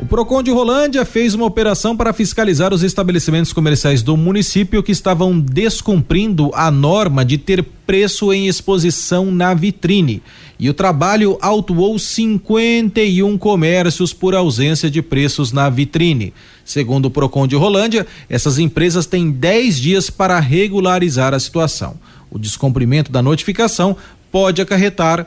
O 0.00 0.06
Procon 0.06 0.42
de 0.42 0.50
Rolândia 0.50 1.04
fez 1.04 1.34
uma 1.34 1.44
operação 1.44 1.96
para 1.96 2.12
fiscalizar 2.12 2.72
os 2.72 2.82
estabelecimentos 2.82 3.52
comerciais 3.52 4.02
do 4.02 4.16
município 4.16 4.82
que 4.82 4.92
estavam 4.92 5.38
descumprindo 5.38 6.50
a 6.54 6.70
norma 6.70 7.24
de 7.24 7.36
ter 7.38 7.62
preço 7.86 8.32
em 8.32 8.46
exposição 8.46 9.32
na 9.32 9.52
vitrine. 9.52 10.22
E 10.58 10.70
o 10.70 10.74
trabalho 10.74 11.36
autuou 11.40 11.98
51 11.98 13.36
comércios 13.36 14.12
por 14.12 14.34
ausência 14.34 14.90
de 14.90 15.02
preços 15.02 15.52
na 15.52 15.68
vitrine. 15.68 16.32
Segundo 16.64 17.06
o 17.06 17.10
Procon 17.10 17.46
de 17.46 17.56
Rolândia, 17.56 18.06
essas 18.28 18.58
empresas 18.58 19.06
têm 19.06 19.30
10 19.30 19.80
dias 19.80 20.10
para 20.10 20.38
regularizar 20.38 21.34
a 21.34 21.40
situação. 21.40 21.96
O 22.30 22.38
descumprimento 22.38 23.10
da 23.10 23.22
notificação 23.22 23.96
pode 24.30 24.62
acarretar 24.62 25.26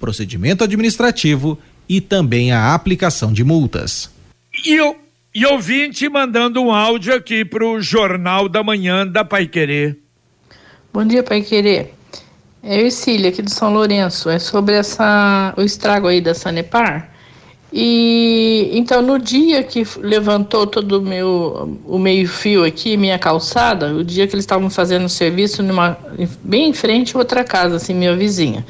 procedimento 0.00 0.64
administrativo 0.64 1.58
e 1.88 2.00
também 2.00 2.52
a 2.52 2.74
aplicação 2.74 3.32
de 3.32 3.42
multas. 3.42 4.10
E 4.64 4.80
o 4.80 4.96
e 5.34 5.46
ouvinte 5.46 6.08
mandando 6.08 6.60
um 6.60 6.72
áudio 6.72 7.14
aqui 7.14 7.44
para 7.44 7.64
o 7.64 7.80
Jornal 7.80 8.48
da 8.48 8.62
Manhã 8.62 9.06
da 9.06 9.24
Pai 9.24 9.46
Querer. 9.46 9.96
Bom 10.92 11.04
dia, 11.04 11.22
Pai 11.22 11.42
Querer. 11.42 11.94
É 12.62 12.80
Ercília, 12.80 13.28
aqui 13.28 13.40
do 13.40 13.50
São 13.50 13.72
Lourenço. 13.72 14.28
É 14.28 14.38
sobre 14.38 14.74
essa, 14.74 15.54
o 15.56 15.62
estrago 15.62 16.08
aí 16.08 16.20
da 16.20 16.34
Sanepar. 16.34 17.12
E 17.72 18.70
então 18.72 19.02
no 19.02 19.18
dia 19.18 19.62
que 19.62 19.84
levantou 19.98 20.66
todo 20.66 20.98
o 20.98 21.02
meu 21.02 21.78
o 21.84 21.98
meio-fio 21.98 22.64
aqui, 22.64 22.96
minha 22.96 23.18
calçada, 23.18 23.94
o 23.94 24.02
dia 24.02 24.26
que 24.26 24.34
eles 24.34 24.44
estavam 24.44 24.70
fazendo 24.70 25.04
o 25.04 25.08
serviço 25.08 25.62
numa 25.62 25.98
bem 26.42 26.70
em 26.70 26.72
frente 26.72 27.14
a 27.14 27.18
outra 27.18 27.44
casa, 27.44 27.76
assim, 27.76 27.92
minha 27.92 28.16
vizinha. 28.16 28.64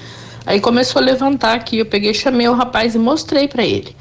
Aí 0.49 0.61
começou 0.61 1.03
a 1.03 1.05
levantar 1.05 1.53
aqui, 1.53 1.77
eu 1.77 1.85
peguei, 1.85 2.15
chamei 2.15 2.49
o 2.49 2.55
rapaz 2.55 2.95
e 2.95 2.99
mostrei 2.99 3.47
para 3.47 3.67
ele. 3.67 3.95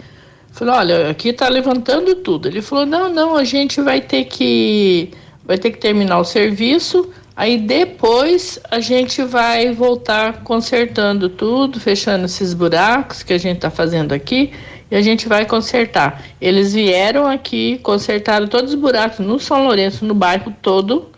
Falei, 0.53 0.73
olha, 0.75 1.09
aqui 1.09 1.33
tá 1.33 1.49
levantando 1.49 2.15
tudo. 2.15 2.47
Ele 2.47 2.61
falou, 2.61 2.85
não, 2.85 3.09
não, 3.09 3.35
a 3.35 3.43
gente 3.43 3.81
vai 3.81 3.99
ter 3.99 4.23
que 4.23 5.11
vai 5.43 5.57
ter 5.57 5.71
que 5.71 5.77
terminar 5.77 6.19
o 6.19 6.23
serviço, 6.23 7.11
aí 7.35 7.57
depois 7.57 8.61
a 8.71 8.79
gente 8.79 9.23
vai 9.23 9.73
voltar 9.73 10.41
consertando 10.43 11.27
tudo, 11.27 11.81
fechando 11.81 12.23
esses 12.23 12.53
buracos 12.53 13.23
que 13.23 13.33
a 13.33 13.37
gente 13.37 13.59
tá 13.59 13.69
fazendo 13.69 14.13
aqui 14.13 14.53
e 14.89 14.95
a 14.95 15.01
gente 15.01 15.27
vai 15.27 15.45
consertar. 15.45 16.23
Eles 16.39 16.73
vieram 16.73 17.27
aqui, 17.27 17.77
consertaram 17.83 18.47
todos 18.47 18.73
os 18.73 18.79
buracos 18.79 19.19
no 19.19 19.37
São 19.37 19.65
Lourenço, 19.65 20.05
no 20.05 20.13
bairro 20.13 20.55
todo, 20.61 21.09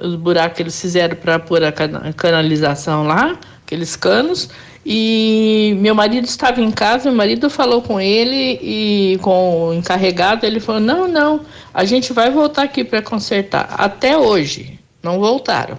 os 0.00 0.14
buracos 0.14 0.56
que 0.56 0.62
eles 0.62 0.80
fizeram 0.80 1.16
para 1.16 1.40
pôr 1.40 1.64
a 1.64 1.72
canalização 2.12 3.04
lá, 3.04 3.36
aqueles 3.72 3.96
canos. 3.96 4.50
E 4.84 5.76
meu 5.80 5.94
marido 5.94 6.24
estava 6.24 6.60
em 6.60 6.70
casa, 6.70 7.08
meu 7.08 7.16
marido 7.16 7.48
falou 7.48 7.80
com 7.80 8.00
ele 8.00 8.58
e 8.60 9.18
com 9.22 9.68
o 9.68 9.74
encarregado, 9.74 10.44
ele 10.44 10.60
falou: 10.60 10.80
"Não, 10.80 11.08
não, 11.08 11.40
a 11.72 11.84
gente 11.84 12.12
vai 12.12 12.30
voltar 12.30 12.64
aqui 12.64 12.84
para 12.84 13.00
consertar". 13.00 13.74
Até 13.78 14.16
hoje 14.18 14.78
não 15.02 15.18
voltaram. 15.20 15.78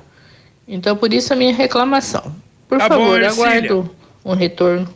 Então 0.68 0.96
por 0.96 1.14
isso 1.14 1.34
a 1.34 1.36
minha 1.36 1.54
reclamação. 1.54 2.34
Por 2.68 2.78
tá 2.78 2.88
favor, 2.88 3.20
bom, 3.20 3.28
aguardo 3.28 3.90
um 4.26 4.34
retorno. 4.34 4.88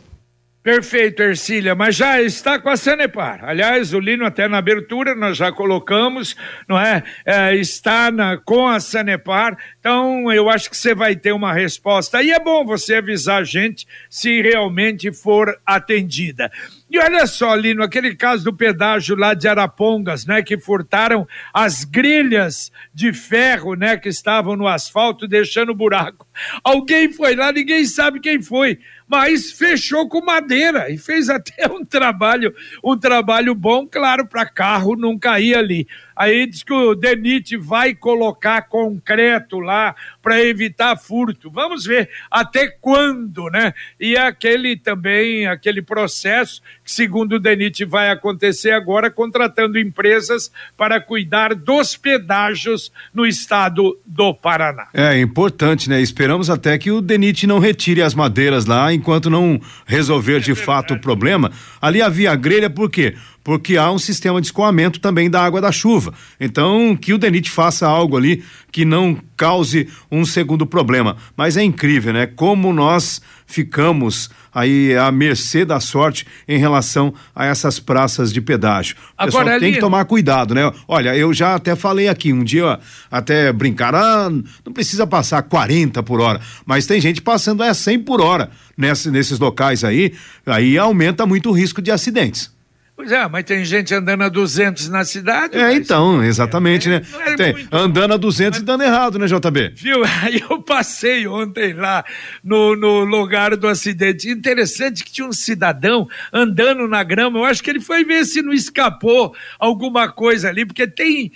Perfeito, 0.68 1.22
Ercília, 1.22 1.74
mas 1.74 1.96
já 1.96 2.20
está 2.20 2.58
com 2.58 2.68
a 2.68 2.76
Sanepar. 2.76 3.42
Aliás, 3.42 3.94
o 3.94 3.98
Lino 3.98 4.26
até 4.26 4.46
na 4.46 4.58
abertura 4.58 5.14
nós 5.14 5.38
já 5.38 5.50
colocamos, 5.50 6.36
não 6.68 6.78
é? 6.78 7.02
é 7.24 7.56
está 7.56 8.10
na, 8.10 8.36
com 8.36 8.68
a 8.68 8.78
Sanepar, 8.78 9.56
então 9.80 10.30
eu 10.30 10.50
acho 10.50 10.68
que 10.68 10.76
você 10.76 10.94
vai 10.94 11.16
ter 11.16 11.32
uma 11.32 11.54
resposta. 11.54 12.22
E 12.22 12.32
é 12.32 12.38
bom 12.38 12.66
você 12.66 12.96
avisar 12.96 13.40
a 13.40 13.44
gente 13.44 13.86
se 14.10 14.42
realmente 14.42 15.10
for 15.10 15.58
atendida. 15.64 16.52
E 16.90 16.98
olha 16.98 17.26
só, 17.26 17.54
Lino, 17.54 17.82
aquele 17.82 18.14
caso 18.14 18.44
do 18.44 18.52
pedágio 18.52 19.16
lá 19.16 19.32
de 19.32 19.48
Arapongas, 19.48 20.26
né, 20.26 20.42
que 20.42 20.58
furtaram 20.58 21.26
as 21.52 21.82
grelhas 21.84 22.70
de 22.92 23.14
ferro, 23.14 23.74
né, 23.74 23.96
que 23.96 24.10
estavam 24.10 24.54
no 24.54 24.66
asfalto 24.66 25.26
deixando 25.26 25.74
buraco. 25.74 26.26
Alguém 26.62 27.10
foi 27.10 27.34
lá, 27.34 27.52
ninguém 27.52 27.86
sabe 27.86 28.20
quem 28.20 28.42
foi 28.42 28.78
mas 29.08 29.50
fechou 29.50 30.08
com 30.08 30.24
madeira 30.24 30.90
e 30.90 30.98
fez 30.98 31.28
até 31.30 31.66
um 31.66 31.84
trabalho, 31.84 32.54
um 32.84 32.96
trabalho 32.96 33.54
bom, 33.54 33.86
claro, 33.86 34.26
para 34.26 34.46
carro 34.46 34.94
não 34.94 35.18
cair 35.18 35.56
ali. 35.56 35.88
Aí 36.18 36.48
diz 36.48 36.64
que 36.64 36.72
o 36.72 36.96
DENIT 36.96 37.56
vai 37.56 37.94
colocar 37.94 38.62
concreto 38.62 39.60
lá 39.60 39.94
para 40.20 40.42
evitar 40.42 40.96
furto. 40.98 41.48
Vamos 41.48 41.84
ver 41.84 42.10
até 42.28 42.66
quando, 42.66 43.48
né? 43.50 43.72
E 44.00 44.16
aquele 44.16 44.76
também, 44.76 45.46
aquele 45.46 45.80
processo 45.80 46.60
que, 46.84 46.90
segundo 46.90 47.36
o 47.36 47.38
DENIT, 47.38 47.84
vai 47.84 48.10
acontecer 48.10 48.72
agora, 48.72 49.12
contratando 49.12 49.78
empresas 49.78 50.50
para 50.76 51.00
cuidar 51.00 51.54
dos 51.54 51.96
pedágios 51.96 52.90
no 53.14 53.24
estado 53.24 53.96
do 54.04 54.34
Paraná. 54.34 54.88
É 54.92 55.20
importante, 55.20 55.88
né? 55.88 56.00
Esperamos 56.00 56.50
até 56.50 56.76
que 56.78 56.90
o 56.90 57.00
DENIT 57.00 57.46
não 57.46 57.60
retire 57.60 58.02
as 58.02 58.12
madeiras 58.12 58.66
lá 58.66 58.92
enquanto 58.98 59.30
não 59.30 59.60
resolver 59.86 60.40
de 60.40 60.54
fato 60.54 60.94
o 60.94 61.00
problema. 61.00 61.50
Ali 61.80 62.02
havia 62.02 62.34
grelha, 62.34 62.68
por 62.68 62.90
quê? 62.90 63.14
Porque 63.42 63.76
há 63.76 63.90
um 63.90 63.98
sistema 63.98 64.40
de 64.40 64.48
escoamento 64.48 65.00
também 65.00 65.30
da 65.30 65.42
água 65.42 65.60
da 65.60 65.72
chuva. 65.72 66.12
Então, 66.38 66.96
que 66.96 67.14
o 67.14 67.18
DENIT 67.18 67.50
faça 67.50 67.86
algo 67.86 68.16
ali 68.16 68.44
que 68.70 68.84
não 68.84 69.16
cause 69.36 69.88
um 70.10 70.24
segundo 70.24 70.66
problema. 70.66 71.16
Mas 71.36 71.56
é 71.56 71.62
incrível, 71.62 72.12
né? 72.12 72.26
Como 72.26 72.72
nós 72.72 73.22
ficamos 73.46 74.28
aí 74.54 74.94
à 74.96 75.10
mercê 75.10 75.64
da 75.64 75.80
sorte 75.80 76.26
em 76.46 76.58
relação 76.58 77.14
a 77.34 77.46
essas 77.46 77.78
praças 77.80 78.32
de 78.32 78.40
pedágio. 78.40 78.96
O 78.96 78.98
Agora, 79.16 79.44
pessoal 79.44 79.60
tem 79.60 79.72
que 79.72 79.80
tomar 79.80 80.04
cuidado, 80.04 80.54
né? 80.54 80.70
Olha, 80.86 81.16
eu 81.16 81.32
já 81.32 81.54
até 81.54 81.74
falei 81.74 82.08
aqui, 82.08 82.32
um 82.32 82.44
dia 82.44 82.78
até 83.10 83.52
brincar, 83.52 83.94
ah, 83.94 84.28
não 84.64 84.72
precisa 84.72 85.06
passar 85.06 85.42
40 85.42 86.02
por 86.02 86.20
hora, 86.20 86.40
mas 86.66 86.86
tem 86.86 87.00
gente 87.00 87.22
passando 87.22 87.62
a 87.62 87.72
100 87.72 88.00
por 88.00 88.20
hora 88.20 88.50
nesse, 88.76 89.10
nesses 89.10 89.38
locais 89.38 89.84
aí, 89.84 90.12
aí 90.44 90.76
aumenta 90.76 91.24
muito 91.24 91.50
o 91.50 91.52
risco 91.52 91.80
de 91.80 91.90
acidentes. 91.90 92.57
Pois 92.98 93.12
é, 93.12 93.28
mas 93.28 93.44
tem 93.44 93.64
gente 93.64 93.94
andando 93.94 94.24
a 94.24 94.28
200 94.28 94.88
na 94.88 95.04
cidade. 95.04 95.56
É, 95.56 95.72
então, 95.72 96.20
exatamente, 96.20 96.88
é, 96.88 96.98
né? 96.98 97.00
Tem, 97.36 97.52
muito, 97.52 97.72
andando 97.72 98.14
a 98.14 98.16
200 98.16 98.58
mas... 98.58 98.60
e 98.60 98.64
dando 98.64 98.82
errado, 98.82 99.20
né, 99.20 99.26
JB? 99.26 99.72
Viu? 99.76 100.02
Aí 100.20 100.42
eu 100.50 100.60
passei 100.60 101.24
ontem 101.28 101.74
lá 101.74 102.04
no, 102.42 102.74
no 102.74 103.04
lugar 103.04 103.56
do 103.56 103.68
acidente. 103.68 104.28
Interessante 104.28 105.04
que 105.04 105.12
tinha 105.12 105.28
um 105.28 105.32
cidadão 105.32 106.08
andando 106.32 106.88
na 106.88 107.04
grama. 107.04 107.38
Eu 107.38 107.44
acho 107.44 107.62
que 107.62 107.70
ele 107.70 107.78
foi 107.78 108.04
ver 108.04 108.24
se 108.24 108.42
não 108.42 108.52
escapou 108.52 109.32
alguma 109.60 110.10
coisa 110.10 110.48
ali, 110.48 110.66
porque 110.66 110.88
tem 110.88 111.30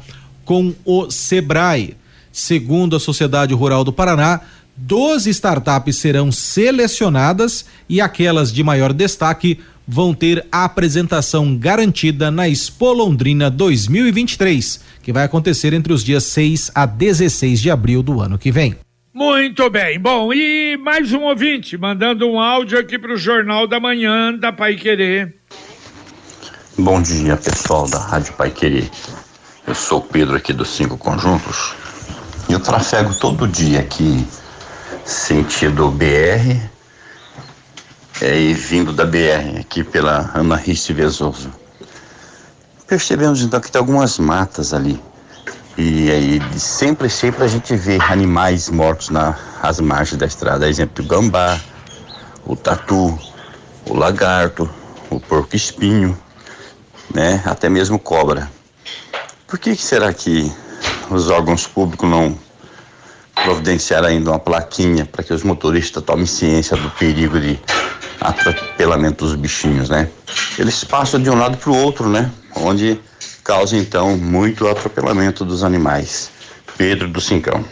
com 0.45 0.75
o 0.85 1.09
Sebrae. 1.09 1.97
Segundo 2.33 2.97
a 2.97 2.99
Sociedade 2.99 3.55
Rural 3.55 3.85
do 3.85 3.93
Paraná, 3.93 4.41
12 4.77 5.31
startups 5.31 5.99
serão 5.99 6.33
selecionadas 6.33 7.65
e 7.89 8.01
aquelas 8.01 8.53
de 8.53 8.65
maior 8.65 8.93
destaque 8.93 9.61
vão 9.87 10.13
ter 10.13 10.45
a 10.51 10.65
apresentação 10.65 11.57
garantida 11.57 12.29
na 12.29 12.49
Expo 12.49 12.93
Londrina 12.93 13.49
2023 13.49 14.81
que 15.01 15.13
vai 15.13 15.23
acontecer 15.23 15.73
entre 15.73 15.93
os 15.93 16.03
dias 16.03 16.25
6 16.25 16.73
a 16.75 16.87
16 16.87 17.61
de 17.61 17.71
abril 17.71 18.03
do 18.03 18.21
ano 18.21 18.37
que 18.37 18.51
vem. 18.51 18.75
Muito 19.15 19.71
bem. 19.71 19.97
Bom, 19.97 20.35
e 20.35 20.77
mais 20.77 21.13
um 21.13 21.23
ouvinte 21.23 21.79
mandando 21.79 22.29
um 22.29 22.41
áudio 22.41 22.77
aqui 22.77 22.99
para 22.99 23.13
o 23.13 23.17
Jornal 23.17 23.65
da 23.65 23.79
Manhã 23.79 24.37
da 24.37 24.53
Pai 24.53 24.75
Querer. 24.75 25.33
Bom 26.77 27.01
dia, 27.01 27.37
pessoal 27.37 27.89
da 27.89 28.01
Rádio 28.01 28.33
Pai 28.33 28.51
Querer. 28.51 28.91
Eu 29.69 29.75
sou 29.77 30.01
o 30.01 30.03
Pedro 30.03 30.35
aqui 30.35 30.53
dos 30.53 30.69
Cinco 30.69 30.99
Conjuntos. 30.99 31.77
E 32.49 32.55
eu 32.55 32.59
trafego 32.59 33.15
todo 33.15 33.47
dia 33.47 33.79
aqui, 33.79 34.27
sentido 35.05 35.93
BR, 35.93 36.61
é, 38.21 38.37
e 38.37 38.53
vindo 38.53 38.93
da 38.93 39.05
BR, 39.05 39.61
aqui 39.61 39.85
pela 39.85 40.33
Ana 40.35 40.57
Riste 40.57 40.93
Vesoso. 40.93 41.53
Percebemos 42.89 43.41
então 43.43 43.61
que 43.61 43.71
tem 43.71 43.79
algumas 43.79 44.19
matas 44.19 44.75
ali. 44.75 45.01
E 45.77 46.11
aí 46.11 46.59
sempre, 46.59 47.11
sempre 47.11 47.45
a 47.45 47.49
gente 47.49 47.75
vê 47.75 47.99
animais 48.09 48.69
mortos 48.69 49.11
nas 49.11 49.81
margens 49.81 50.17
da 50.17 50.27
estrada. 50.27 50.69
Exemplo, 50.69 51.05
o 51.05 51.09
gambá, 51.09 51.61
o 52.47 52.55
tatu, 52.55 53.19
o 53.89 53.95
lagarto, 53.95 54.71
o 55.11 55.19
porco 55.19 55.57
espinho, 55.57 56.17
né? 57.13 57.43
Até 57.45 57.69
mesmo 57.69 57.99
cobra. 57.99 58.51
Por 59.47 59.59
que, 59.59 59.75
que 59.75 59.83
será 59.83 60.13
que 60.13 60.53
os 61.11 61.29
órgãos 61.29 61.67
públicos 61.67 62.09
não 62.09 62.39
providenciaram 63.43 64.09
ainda 64.09 64.31
uma 64.31 64.39
plaquinha 64.39 65.05
para 65.05 65.25
que 65.25 65.33
os 65.33 65.43
motoristas 65.43 66.03
tomem 66.03 66.25
ciência 66.27 66.77
do 66.77 66.89
perigo 66.91 67.39
de 67.41 67.59
atropelamento 68.21 69.25
dos 69.25 69.35
bichinhos, 69.35 69.89
né? 69.89 70.09
Eles 70.57 70.85
passam 70.85 71.21
de 71.21 71.29
um 71.29 71.35
lado 71.35 71.57
para 71.57 71.71
o 71.71 71.77
outro, 71.77 72.09
né? 72.09 72.31
onde 72.57 73.01
causa 73.45 73.77
então 73.77 74.17
muito 74.17 74.67
atropelamento 74.67 75.45
dos 75.45 75.63
animais. 75.63 76.33
Pedro 76.77 77.07
do 77.07 77.21
Cincão. 77.21 77.65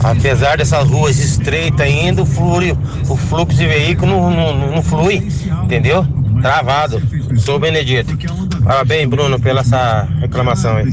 Apesar 0.03 0.59
dessas 0.59 0.87
ruas 0.89 1.17
estreitas 1.19 1.81
ainda, 1.87 2.23
o, 2.23 2.27
flui, 2.27 2.77
o 3.09 3.17
fluxo 3.17 3.57
de 3.57 3.67
veículo 3.67 4.31
não, 4.31 4.31
não, 4.31 4.73
não 4.73 4.83
flui, 4.83 5.29
entendeu? 5.63 6.05
Travado. 6.43 7.01
Sou 7.39 7.61
Benedito. 7.61 8.19
Parabéns, 8.65 9.09
Bruno, 9.09 9.39
pela 9.39 9.61
essa 9.61 10.09
reclamação 10.21 10.77
aí. 10.77 10.91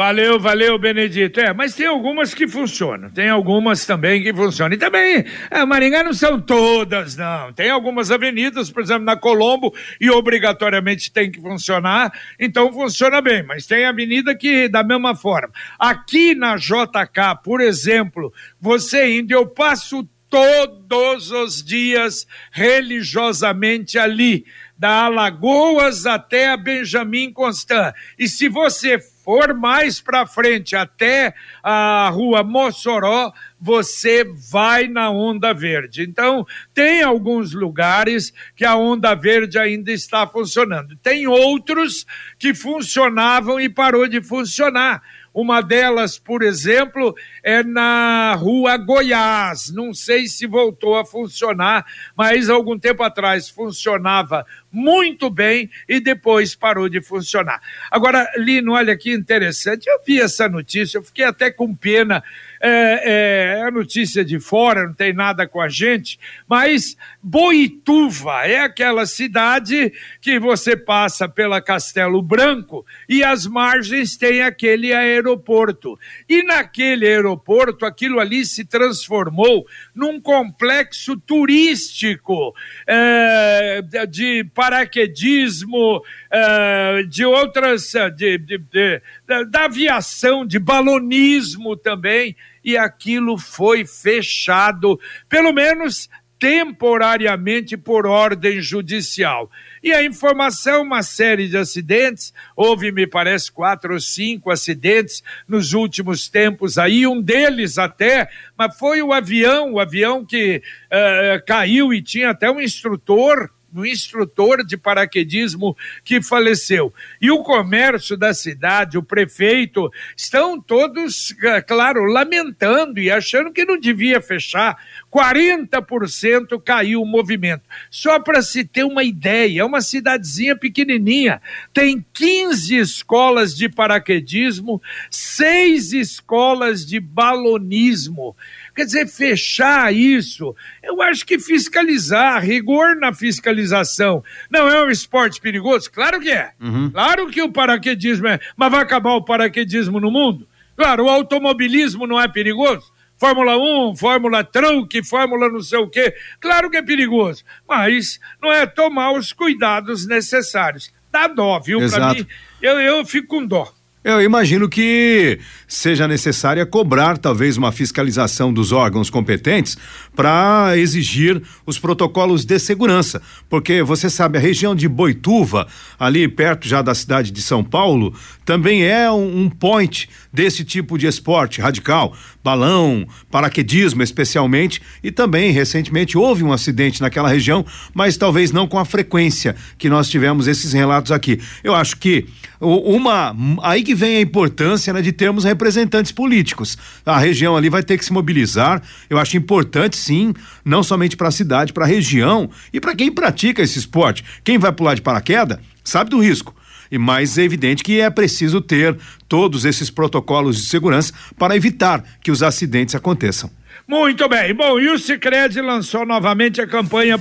Valeu, 0.00 0.40
valeu, 0.40 0.78
Benedito. 0.78 1.40
É, 1.40 1.52
mas 1.52 1.74
tem 1.74 1.84
algumas 1.84 2.32
que 2.32 2.48
funcionam, 2.48 3.10
tem 3.10 3.28
algumas 3.28 3.84
também 3.84 4.22
que 4.22 4.32
funcionam. 4.32 4.74
E 4.74 4.78
também, 4.78 5.26
é, 5.50 5.62
Maringá 5.66 6.02
não 6.02 6.14
são 6.14 6.40
todas, 6.40 7.16
não. 7.16 7.52
Tem 7.52 7.68
algumas 7.68 8.10
avenidas, 8.10 8.70
por 8.70 8.82
exemplo, 8.82 9.04
na 9.04 9.14
Colombo, 9.14 9.74
e 10.00 10.08
obrigatoriamente 10.10 11.12
tem 11.12 11.30
que 11.30 11.38
funcionar, 11.38 12.10
então 12.38 12.72
funciona 12.72 13.20
bem. 13.20 13.42
Mas 13.42 13.66
tem 13.66 13.84
avenida 13.84 14.34
que, 14.34 14.70
da 14.70 14.82
mesma 14.82 15.14
forma. 15.14 15.52
Aqui 15.78 16.34
na 16.34 16.56
JK, 16.56 17.42
por 17.44 17.60
exemplo, 17.60 18.32
você 18.58 19.18
indo, 19.18 19.32
eu 19.32 19.46
passo 19.46 20.08
todos 20.30 21.30
os 21.30 21.62
dias 21.62 22.26
religiosamente 22.52 23.98
ali, 23.98 24.46
da 24.80 25.04
Alagoas 25.04 26.06
até 26.06 26.48
a 26.48 26.56
Benjamin 26.56 27.34
Constant. 27.34 27.92
E 28.18 28.26
se 28.26 28.48
você 28.48 28.98
for 28.98 29.52
mais 29.52 30.00
para 30.00 30.26
frente 30.26 30.74
até 30.74 31.34
a 31.62 32.08
rua 32.08 32.42
Mossoró, 32.42 33.30
você 33.60 34.24
vai 34.50 34.88
na 34.88 35.10
Onda 35.10 35.52
Verde. 35.52 36.02
Então, 36.02 36.46
tem 36.72 37.02
alguns 37.02 37.52
lugares 37.52 38.32
que 38.56 38.64
a 38.64 38.74
Onda 38.74 39.14
Verde 39.14 39.58
ainda 39.58 39.92
está 39.92 40.26
funcionando. 40.26 40.96
Tem 40.96 41.26
outros 41.26 42.06
que 42.38 42.54
funcionavam 42.54 43.60
e 43.60 43.68
parou 43.68 44.08
de 44.08 44.22
funcionar. 44.22 45.02
Uma 45.32 45.60
delas, 45.60 46.18
por 46.18 46.42
exemplo, 46.42 47.14
é 47.42 47.62
na 47.62 48.34
rua 48.34 48.76
Goiás. 48.76 49.72
Não 49.72 49.94
sei 49.94 50.26
se 50.26 50.46
voltou 50.46 50.96
a 50.96 51.04
funcionar, 51.04 51.86
mas 52.16 52.50
algum 52.50 52.78
tempo 52.78 53.02
atrás 53.02 53.48
funcionava 53.48 54.44
muito 54.72 55.30
bem 55.30 55.70
e 55.88 56.00
depois 56.00 56.54
parou 56.54 56.88
de 56.88 57.00
funcionar. 57.00 57.60
Agora, 57.90 58.28
Lino, 58.36 58.72
olha 58.72 58.96
que 58.96 59.12
interessante. 59.12 59.88
Eu 59.88 60.00
vi 60.04 60.20
essa 60.20 60.48
notícia, 60.48 60.98
eu 60.98 61.02
fiquei 61.02 61.24
até 61.24 61.50
com 61.50 61.74
pena 61.74 62.22
é, 62.60 63.56
é, 63.56 63.62
a 63.62 63.70
notícia 63.70 64.22
de 64.22 64.38
fora, 64.38 64.86
não 64.86 64.92
tem 64.92 65.14
nada 65.14 65.48
com 65.48 65.62
a 65.62 65.68
gente, 65.68 66.20
mas 66.46 66.94
Boituva 67.22 68.46
é 68.46 68.60
aquela 68.60 69.06
cidade 69.06 69.92
que 70.20 70.38
você 70.38 70.76
passa 70.76 71.26
pela 71.26 71.62
Castelo 71.62 72.20
Branco 72.20 72.84
e 73.08 73.24
as 73.24 73.46
margens 73.46 74.16
tem 74.16 74.42
aquele 74.42 74.92
aeroporto. 74.92 75.98
E 76.28 76.42
naquele 76.42 77.06
aeroporto, 77.06 77.86
aquilo 77.86 78.20
ali 78.20 78.44
se 78.44 78.64
transformou 78.66 79.66
num 79.94 80.20
complexo 80.20 81.16
turístico 81.16 82.54
é, 82.86 83.80
de 84.06 84.44
paraquedismo, 84.54 86.02
é, 86.30 87.02
de 87.04 87.24
outras, 87.24 87.92
de, 88.14 88.36
de, 88.36 88.58
de, 88.58 89.02
da 89.48 89.64
aviação, 89.64 90.44
de 90.46 90.58
balonismo 90.58 91.74
também 91.74 92.36
e 92.64 92.76
aquilo 92.76 93.38
foi 93.38 93.86
fechado, 93.86 94.98
pelo 95.28 95.52
menos 95.52 96.08
temporariamente 96.40 97.76
por 97.76 98.06
ordem 98.06 98.62
judicial. 98.62 99.50
E 99.82 99.92
a 99.92 100.02
informação, 100.02 100.82
uma 100.82 101.02
série 101.02 101.46
de 101.48 101.56
acidentes, 101.58 102.32
houve, 102.56 102.90
me 102.90 103.06
parece, 103.06 103.52
quatro 103.52 103.92
ou 103.92 104.00
cinco 104.00 104.50
acidentes 104.50 105.22
nos 105.46 105.74
últimos 105.74 106.28
tempos 106.28 106.78
aí, 106.78 107.06
um 107.06 107.20
deles 107.20 107.76
até, 107.76 108.28
mas 108.56 108.76
foi 108.78 109.02
o 109.02 109.12
avião, 109.12 109.74
o 109.74 109.80
avião 109.80 110.24
que 110.24 110.62
uh, 110.86 111.44
caiu 111.46 111.92
e 111.92 112.00
tinha 112.00 112.30
até 112.30 112.50
um 112.50 112.60
instrutor 112.60 113.50
um 113.74 113.84
instrutor 113.84 114.64
de 114.64 114.76
paraquedismo 114.76 115.76
que 116.04 116.22
faleceu. 116.22 116.92
E 117.20 117.30
o 117.30 117.42
comércio 117.42 118.16
da 118.16 118.34
cidade, 118.34 118.98
o 118.98 119.02
prefeito, 119.02 119.90
estão 120.16 120.60
todos, 120.60 121.34
é, 121.42 121.60
claro, 121.60 122.04
lamentando 122.04 123.00
e 123.00 123.10
achando 123.10 123.52
que 123.52 123.64
não 123.64 123.78
devia 123.78 124.20
fechar. 124.20 124.76
40% 125.12 126.60
caiu 126.62 127.02
o 127.02 127.06
movimento. 127.06 127.62
Só 127.90 128.18
para 128.20 128.42
se 128.42 128.64
ter 128.64 128.84
uma 128.84 129.02
ideia, 129.04 129.60
é 129.60 129.64
uma 129.64 129.80
cidadezinha 129.80 130.56
pequenininha, 130.56 131.40
tem 131.72 132.04
15 132.12 132.76
escolas 132.76 133.56
de 133.56 133.68
paraquedismo, 133.68 134.80
seis 135.10 135.92
escolas 135.92 136.86
de 136.86 137.00
balonismo. 137.00 138.36
Quer 138.74 138.84
dizer, 138.84 139.06
fechar 139.06 139.94
isso, 139.94 140.54
eu 140.82 141.00
acho 141.02 141.26
que 141.26 141.38
fiscalizar, 141.38 142.42
rigor 142.42 142.96
na 142.96 143.12
fiscalização. 143.12 144.22
Não 144.50 144.68
é 144.68 144.84
um 144.84 144.90
esporte 144.90 145.40
perigoso? 145.40 145.90
Claro 145.90 146.20
que 146.20 146.30
é. 146.30 146.52
Uhum. 146.60 146.90
Claro 146.90 147.28
que 147.28 147.42
o 147.42 147.52
paraquedismo 147.52 148.28
é. 148.28 148.38
Mas 148.56 148.70
vai 148.70 148.82
acabar 148.82 149.12
o 149.14 149.24
paraquedismo 149.24 150.00
no 150.00 150.10
mundo? 150.10 150.46
Claro, 150.76 151.04
o 151.04 151.08
automobilismo 151.08 152.06
não 152.06 152.20
é 152.20 152.26
perigoso? 152.26 152.92
Fórmula 153.18 153.58
1, 153.58 153.96
Fórmula 153.96 154.42
Truque, 154.42 155.04
Fórmula 155.04 155.50
não 155.50 155.60
sei 155.60 155.78
o 155.78 155.90
quê. 155.90 156.14
Claro 156.40 156.70
que 156.70 156.78
é 156.78 156.82
perigoso, 156.82 157.44
mas 157.68 158.18
não 158.40 158.50
é 158.50 158.64
tomar 158.64 159.12
os 159.12 159.30
cuidados 159.30 160.06
necessários. 160.06 160.90
Dá 161.12 161.26
dó, 161.26 161.60
viu? 161.60 161.80
Para 161.90 162.14
mim, 162.14 162.26
eu, 162.62 162.80
eu 162.80 163.04
fico 163.04 163.28
com 163.28 163.44
dó. 163.44 163.70
Eu 164.02 164.22
imagino 164.22 164.66
que 164.66 165.38
seja 165.68 166.08
necessária 166.08 166.64
cobrar 166.64 167.18
talvez 167.18 167.58
uma 167.58 167.70
fiscalização 167.70 168.50
dos 168.50 168.72
órgãos 168.72 169.10
competentes 169.10 169.76
para 170.16 170.72
exigir 170.78 171.42
os 171.66 171.78
protocolos 171.78 172.46
de 172.46 172.58
segurança, 172.58 173.20
porque 173.46 173.82
você 173.82 174.08
sabe 174.08 174.38
a 174.38 174.40
região 174.40 174.74
de 174.74 174.88
Boituva, 174.88 175.66
ali 175.98 176.26
perto 176.26 176.66
já 176.66 176.80
da 176.80 176.94
cidade 176.94 177.30
de 177.30 177.42
São 177.42 177.62
Paulo, 177.62 178.14
também 178.50 178.82
é 178.82 179.08
um, 179.08 179.42
um 179.42 179.48
point 179.48 180.08
desse 180.32 180.64
tipo 180.64 180.98
de 180.98 181.06
esporte 181.06 181.60
radical, 181.60 182.12
balão, 182.42 183.06
paraquedismo 183.30 184.02
especialmente, 184.02 184.82
e 185.04 185.12
também 185.12 185.52
recentemente 185.52 186.18
houve 186.18 186.42
um 186.42 186.52
acidente 186.52 187.00
naquela 187.00 187.28
região, 187.28 187.64
mas 187.94 188.16
talvez 188.16 188.50
não 188.50 188.66
com 188.66 188.76
a 188.76 188.84
frequência 188.84 189.54
que 189.78 189.88
nós 189.88 190.10
tivemos 190.10 190.48
esses 190.48 190.72
relatos 190.72 191.12
aqui. 191.12 191.38
Eu 191.62 191.76
acho 191.76 191.96
que 191.98 192.26
uma 192.60 193.36
aí 193.62 193.84
que 193.84 193.94
vem 193.94 194.16
a 194.16 194.20
importância 194.20 194.92
né, 194.92 195.00
de 195.00 195.12
termos 195.12 195.44
representantes 195.44 196.10
políticos. 196.10 196.76
A 197.06 197.20
região 197.20 197.56
ali 197.56 197.68
vai 197.68 197.84
ter 197.84 197.96
que 197.96 198.04
se 198.04 198.12
mobilizar. 198.12 198.82
Eu 199.08 199.16
acho 199.16 199.36
importante, 199.36 199.96
sim, 199.96 200.34
não 200.64 200.82
somente 200.82 201.16
para 201.16 201.28
a 201.28 201.32
cidade, 201.32 201.72
para 201.72 201.84
a 201.84 201.88
região 201.88 202.50
e 202.72 202.80
para 202.80 202.96
quem 202.96 203.12
pratica 203.12 203.62
esse 203.62 203.78
esporte. 203.78 204.24
Quem 204.42 204.58
vai 204.58 204.72
pular 204.72 204.94
de 204.94 205.02
paraquedas 205.02 205.60
sabe 205.84 206.10
do 206.10 206.18
risco. 206.18 206.52
E 206.90 206.98
mais 206.98 207.38
é 207.38 207.42
evidente 207.42 207.82
que 207.82 208.00
é 208.00 208.10
preciso 208.10 208.60
ter 208.60 208.96
todos 209.28 209.64
esses 209.64 209.90
protocolos 209.90 210.56
de 210.56 210.62
segurança 210.68 211.12
para 211.38 211.56
evitar 211.56 212.02
que 212.22 212.30
os 212.30 212.42
acidentes 212.42 212.94
aconteçam. 212.94 213.50
Muito 213.86 214.28
bem. 214.28 214.54
Bom, 214.54 214.78
e 214.78 214.88
o 214.88 214.98
Sicredi 214.98 215.60
lançou 215.60 216.06
novamente 216.06 216.60
a 216.60 216.66
campanha 216.66 217.18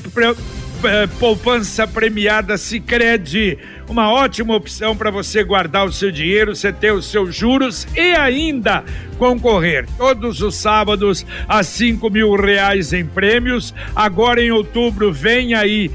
é, 0.84 1.08
poupança 1.20 1.86
premiada 1.86 2.58
Sicredi, 2.58 3.58
uma 3.88 4.12
ótima 4.12 4.56
opção 4.56 4.96
para 4.96 5.12
você 5.12 5.44
guardar 5.44 5.86
o 5.86 5.92
seu 5.92 6.12
dinheiro, 6.12 6.56
você 6.56 6.72
ter 6.72 6.94
os 6.94 7.06
seus 7.10 7.36
juros 7.36 7.88
e 7.96 8.14
ainda 8.14 8.84
concorrer 9.18 9.86
todos 9.98 10.42
os 10.42 10.56
sábados 10.56 11.26
a 11.48 11.64
cinco 11.64 12.10
mil 12.10 12.34
reais 12.36 12.94
em 12.94 13.06
prêmios. 13.06 13.74
Agora 13.96 14.42
em 14.42 14.52
outubro 14.52 15.12
vem 15.12 15.54
aí 15.54 15.92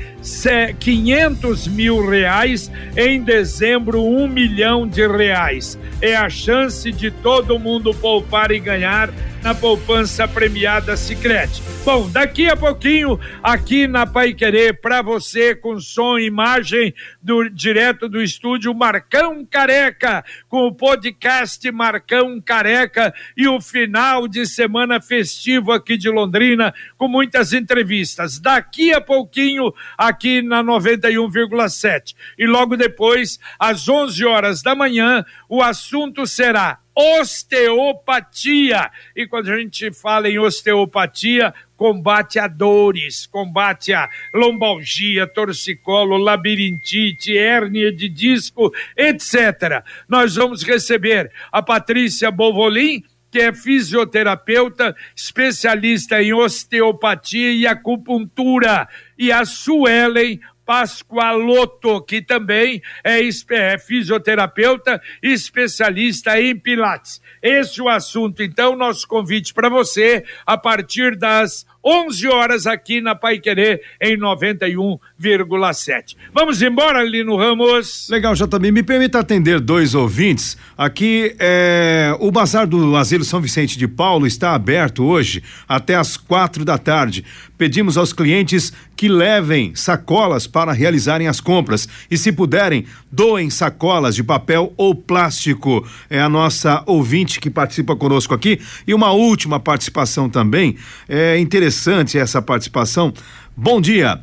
500 0.78 1.68
mil 1.68 2.08
reais, 2.08 2.70
em 2.96 3.22
dezembro 3.22 4.02
um 4.02 4.26
milhão 4.26 4.88
de 4.88 5.06
reais. 5.06 5.78
É 6.00 6.16
a 6.16 6.30
chance 6.30 6.90
de 6.90 7.10
todo 7.10 7.58
mundo 7.58 7.92
poupar 7.94 8.50
e 8.50 8.58
ganhar 8.58 9.12
na 9.44 9.54
poupança 9.54 10.26
premiada 10.26 10.96
Sicredi. 10.96 11.62
Bom, 11.84 12.08
daqui 12.08 12.46
a 12.46 12.56
pouquinho 12.56 13.20
aqui 13.42 13.86
na 13.86 14.06
Pai 14.06 14.32
Querer 14.32 14.80
para 14.80 15.02
você 15.02 15.54
com 15.54 15.78
som 15.78 16.18
e 16.18 16.24
imagem 16.24 16.94
do 17.22 17.50
direto 17.50 18.08
do 18.08 18.22
estúdio 18.22 18.72
Marcão 18.74 19.44
Careca 19.44 20.24
com 20.48 20.66
o 20.66 20.74
podcast 20.74 21.70
Marcão 21.70 22.40
Careca 22.40 23.12
e 23.36 23.46
o 23.46 23.60
final 23.60 24.26
de 24.26 24.46
semana 24.46 24.98
festivo 24.98 25.72
aqui 25.72 25.98
de 25.98 26.08
Londrina 26.08 26.72
com 26.96 27.06
muitas 27.06 27.52
entrevistas. 27.52 28.40
Daqui 28.40 28.94
a 28.94 29.00
pouquinho 29.00 29.74
aqui 29.98 30.13
na 30.42 30.62
91,7 30.62 32.14
e 32.38 32.46
logo 32.46 32.76
depois 32.76 33.38
às 33.58 33.88
11 33.88 34.24
horas 34.24 34.62
da 34.62 34.74
manhã 34.74 35.24
o 35.48 35.62
assunto 35.62 36.26
será 36.26 36.78
osteopatia. 36.94 38.90
E 39.16 39.26
quando 39.26 39.50
a 39.50 39.58
gente 39.58 39.92
fala 39.92 40.28
em 40.28 40.38
osteopatia, 40.38 41.52
combate 41.76 42.38
a 42.38 42.46
dores, 42.46 43.26
combate 43.26 43.92
a 43.92 44.08
lombalgia, 44.32 45.26
torcicolo, 45.26 46.16
labirintite, 46.16 47.36
hérnia 47.36 47.92
de 47.92 48.08
disco, 48.08 48.72
etc. 48.96 49.84
Nós 50.08 50.36
vamos 50.36 50.62
receber 50.62 51.30
a 51.50 51.60
Patrícia 51.60 52.30
Bovolin, 52.30 53.02
que 53.30 53.40
é 53.40 53.52
fisioterapeuta, 53.52 54.94
especialista 55.16 56.22
em 56.22 56.32
osteopatia 56.32 57.50
e 57.50 57.66
acupuntura, 57.66 58.88
e 59.18 59.32
a 59.32 59.44
Suelen 59.44 60.40
Pascoaloto, 60.64 62.02
que 62.02 62.22
também 62.22 62.82
é, 63.02 63.20
é 63.20 63.78
fisioterapeuta 63.78 65.00
especialista 65.22 66.40
em 66.40 66.58
Pilates. 66.58 67.20
Esse 67.42 67.80
é 67.80 67.82
o 67.82 67.88
assunto. 67.88 68.42
Então, 68.42 68.74
nosso 68.74 69.06
convite 69.06 69.52
para 69.52 69.68
você, 69.68 70.24
a 70.46 70.56
partir 70.56 71.16
das 71.16 71.66
11 71.84 72.26
horas 72.28 72.66
aqui 72.66 73.02
na 73.02 73.14
Pai 73.14 73.38
Querer, 73.38 73.82
em 74.00 74.16
91,7. 74.16 76.16
Vamos 76.32 76.62
embora, 76.62 77.04
Lino 77.04 77.36
Ramos. 77.36 78.08
Legal, 78.08 78.34
já 78.34 78.46
também 78.46 78.72
me 78.72 78.82
permita 78.82 79.18
atender 79.18 79.60
dois 79.60 79.94
ouvintes. 79.94 80.56
Aqui, 80.78 81.36
é, 81.38 82.16
o 82.20 82.30
Bazar 82.30 82.66
do 82.66 82.96
Asilo 82.96 83.22
São 83.22 83.40
Vicente 83.40 83.76
de 83.76 83.86
Paulo 83.86 84.26
está 84.26 84.54
aberto 84.54 85.04
hoje 85.04 85.42
até 85.68 85.94
às 85.94 86.16
quatro 86.16 86.64
da 86.64 86.78
tarde. 86.78 87.22
Pedimos 87.58 87.98
aos 87.98 88.12
clientes 88.12 88.72
que 88.96 89.08
levem 89.08 89.74
sacolas 89.74 90.46
para 90.46 90.72
realizarem 90.72 91.28
as 91.28 91.40
compras 91.40 91.88
e, 92.10 92.16
se 92.16 92.32
puderem, 92.32 92.86
doem 93.10 93.50
sacolas 93.50 94.14
de 94.14 94.24
papel 94.24 94.72
ou 94.76 94.94
plástico. 94.94 95.86
É 96.08 96.20
a 96.20 96.28
nossa 96.28 96.82
ouvinte 96.86 97.38
que 97.38 97.50
participa 97.50 97.94
conosco 97.94 98.34
aqui. 98.34 98.60
E 98.86 98.94
uma 98.94 99.12
última 99.12 99.60
participação 99.60 100.28
também, 100.28 100.76
é 101.08 101.38
interessante 101.38 101.73
essa 102.18 102.40
participação. 102.40 103.12
Bom 103.56 103.80
dia. 103.80 104.20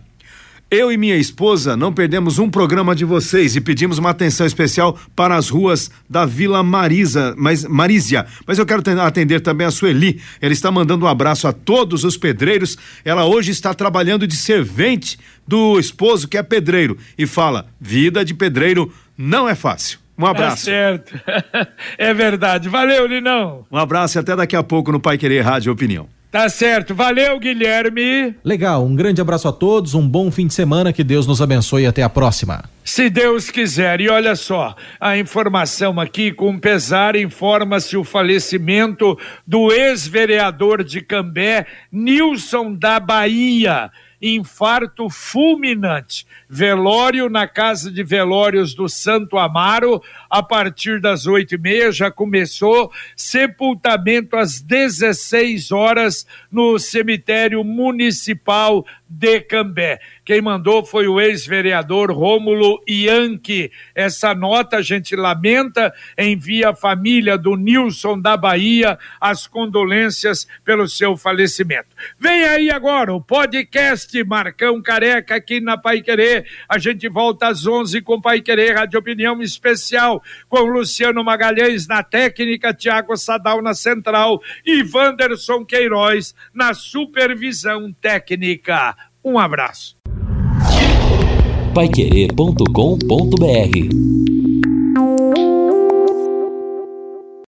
Eu 0.71 0.89
e 0.89 0.95
minha 0.95 1.17
esposa 1.17 1.75
não 1.75 1.91
perdemos 1.91 2.39
um 2.39 2.49
programa 2.49 2.95
de 2.95 3.03
vocês 3.03 3.57
e 3.57 3.59
pedimos 3.59 3.97
uma 3.97 4.11
atenção 4.11 4.47
especial 4.47 4.97
para 5.13 5.35
as 5.35 5.49
ruas 5.49 5.91
da 6.09 6.25
Vila 6.25 6.63
Marisa, 6.63 7.35
mas 7.37 7.65
Marísia. 7.65 8.25
Mas 8.47 8.57
eu 8.57 8.65
quero 8.65 8.81
atender 9.01 9.41
também 9.41 9.67
a 9.67 9.71
Sueli. 9.71 10.21
Ela 10.39 10.53
está 10.53 10.71
mandando 10.71 11.05
um 11.05 11.09
abraço 11.09 11.45
a 11.45 11.51
todos 11.51 12.05
os 12.05 12.15
pedreiros. 12.15 12.77
Ela 13.03 13.25
hoje 13.25 13.51
está 13.51 13.73
trabalhando 13.73 14.25
de 14.25 14.37
servente 14.37 15.19
do 15.45 15.77
esposo 15.77 16.25
que 16.25 16.37
é 16.37 16.43
pedreiro 16.43 16.97
e 17.17 17.27
fala: 17.27 17.65
vida 17.77 18.23
de 18.23 18.33
pedreiro 18.33 18.93
não 19.17 19.49
é 19.49 19.55
fácil. 19.55 19.99
Um 20.17 20.25
abraço. 20.25 20.69
É 20.69 20.73
certo. 20.73 21.19
é 21.97 22.13
verdade. 22.13 22.69
Valeu, 22.69 23.07
Linão. 23.07 23.65
Um 23.69 23.77
abraço 23.77 24.17
e 24.17 24.19
até 24.19 24.37
daqui 24.37 24.55
a 24.55 24.63
pouco 24.63 24.89
no 24.89 25.01
Pai 25.01 25.17
Querer 25.17 25.41
Rádio 25.41 25.73
Opinião. 25.73 26.07
Tá 26.32 26.48
certo. 26.48 26.96
Valeu, 26.96 27.38
Guilherme. 27.38 28.34
Legal. 28.41 28.86
Um 28.86 28.96
grande 28.96 29.20
abraço 29.20 29.50
a 29.50 29.52
todos, 29.52 29.94
um 29.94 30.08
bom 30.08 30.32
fim 30.32 30.48
de 30.48 30.54
semana, 30.54 30.94
que 30.94 31.04
Deus 31.04 31.28
nos 31.28 31.41
abençoe 31.41 31.84
e 31.84 31.86
até 31.86 32.02
a 32.04 32.10
próxima. 32.10 32.63
Se 32.86 33.10
Deus 33.10 33.50
quiser. 33.52 34.00
E 34.00 34.10
olha 34.10 34.34
só, 34.38 34.74
a 34.98 35.17
informação 35.17 36.00
aqui, 36.00 36.32
com 36.32 36.58
pesar, 36.58 37.17
informa-se 37.17 37.98
o 37.98 38.06
falecimento 38.06 39.20
do 39.46 39.74
ex-vereador 39.74 40.86
de 40.86 41.02
Cambé, 41.02 41.65
Nilson 41.91 42.76
da 42.76 42.98
Bahia 42.98 43.91
infarto 44.22 45.10
fulminante. 45.10 46.28
Velório 46.48 47.28
na 47.30 47.48
casa 47.48 47.91
de 47.91 48.04
velórios 48.04 48.76
do 48.76 48.88
Santo 48.88 49.38
Amaro, 49.38 50.02
a 50.32 50.41
partir 50.41 51.02
das 51.02 51.28
oito 51.28 51.56
e 51.56 51.58
meia, 51.58 51.91
já 51.91 52.10
começou 52.10 52.89
sepultamento 53.17 54.38
às 54.38 54.62
16 54.62 55.74
horas 55.74 56.26
no 56.50 56.80
cemitério 56.80 57.62
municipal 57.65 58.86
de 59.10 59.41
Cambé. 59.41 60.00
Quem 60.24 60.41
mandou 60.41 60.86
foi 60.86 61.08
o 61.08 61.20
ex-vereador 61.20 62.12
Rômulo 62.12 62.82
Ianchi. 62.88 63.70
Essa 63.94 64.34
nota 64.34 64.78
a 64.78 64.82
gente 64.82 65.15
lamenta, 65.15 65.94
envia 66.17 66.70
a 66.70 66.76
família 66.76 67.38
do 67.38 67.58
Nilson 67.58 68.17
da 68.17 68.38
Bahia 68.38 68.98
as 69.20 69.46
condolências 69.48 70.48
pelo 70.63 70.88
seu 70.88 71.17
falecimento. 71.17 71.89
Vem 72.17 72.46
aí 72.46 72.72
agora 72.72 73.13
o 73.13 73.20
podcast 73.20 74.24
Marcão 74.24 74.82
Careca 74.82 75.36
aqui 75.36 75.60
na 75.60 75.78
Pai 75.78 76.02
Querer. 76.02 76.46
A 76.70 76.78
gente 76.78 77.10
volta 77.10 77.48
às 77.48 77.67
11 77.67 78.02
com 78.02 78.22
Pai 78.22 78.39
Querer, 78.39 78.76
Rádio 78.76 79.00
Opinião 79.00 79.41
Especial, 79.41 80.20
com 80.49 80.62
Luciano 80.62 81.23
Magalhães 81.23 81.88
na 81.88 82.03
técnica, 82.03 82.73
Tiago 82.73 83.15
Sadal 83.15 83.62
na 83.62 83.73
central 83.73 84.41
e 84.65 84.84
Wanderson 84.84 85.65
Queiroz 85.65 86.34
na 86.53 86.73
supervisão 86.73 87.93
técnica. 88.01 88.95
Um 89.23 89.38
abraço. 89.38 89.95
Paiquerê.com.br 91.73 94.40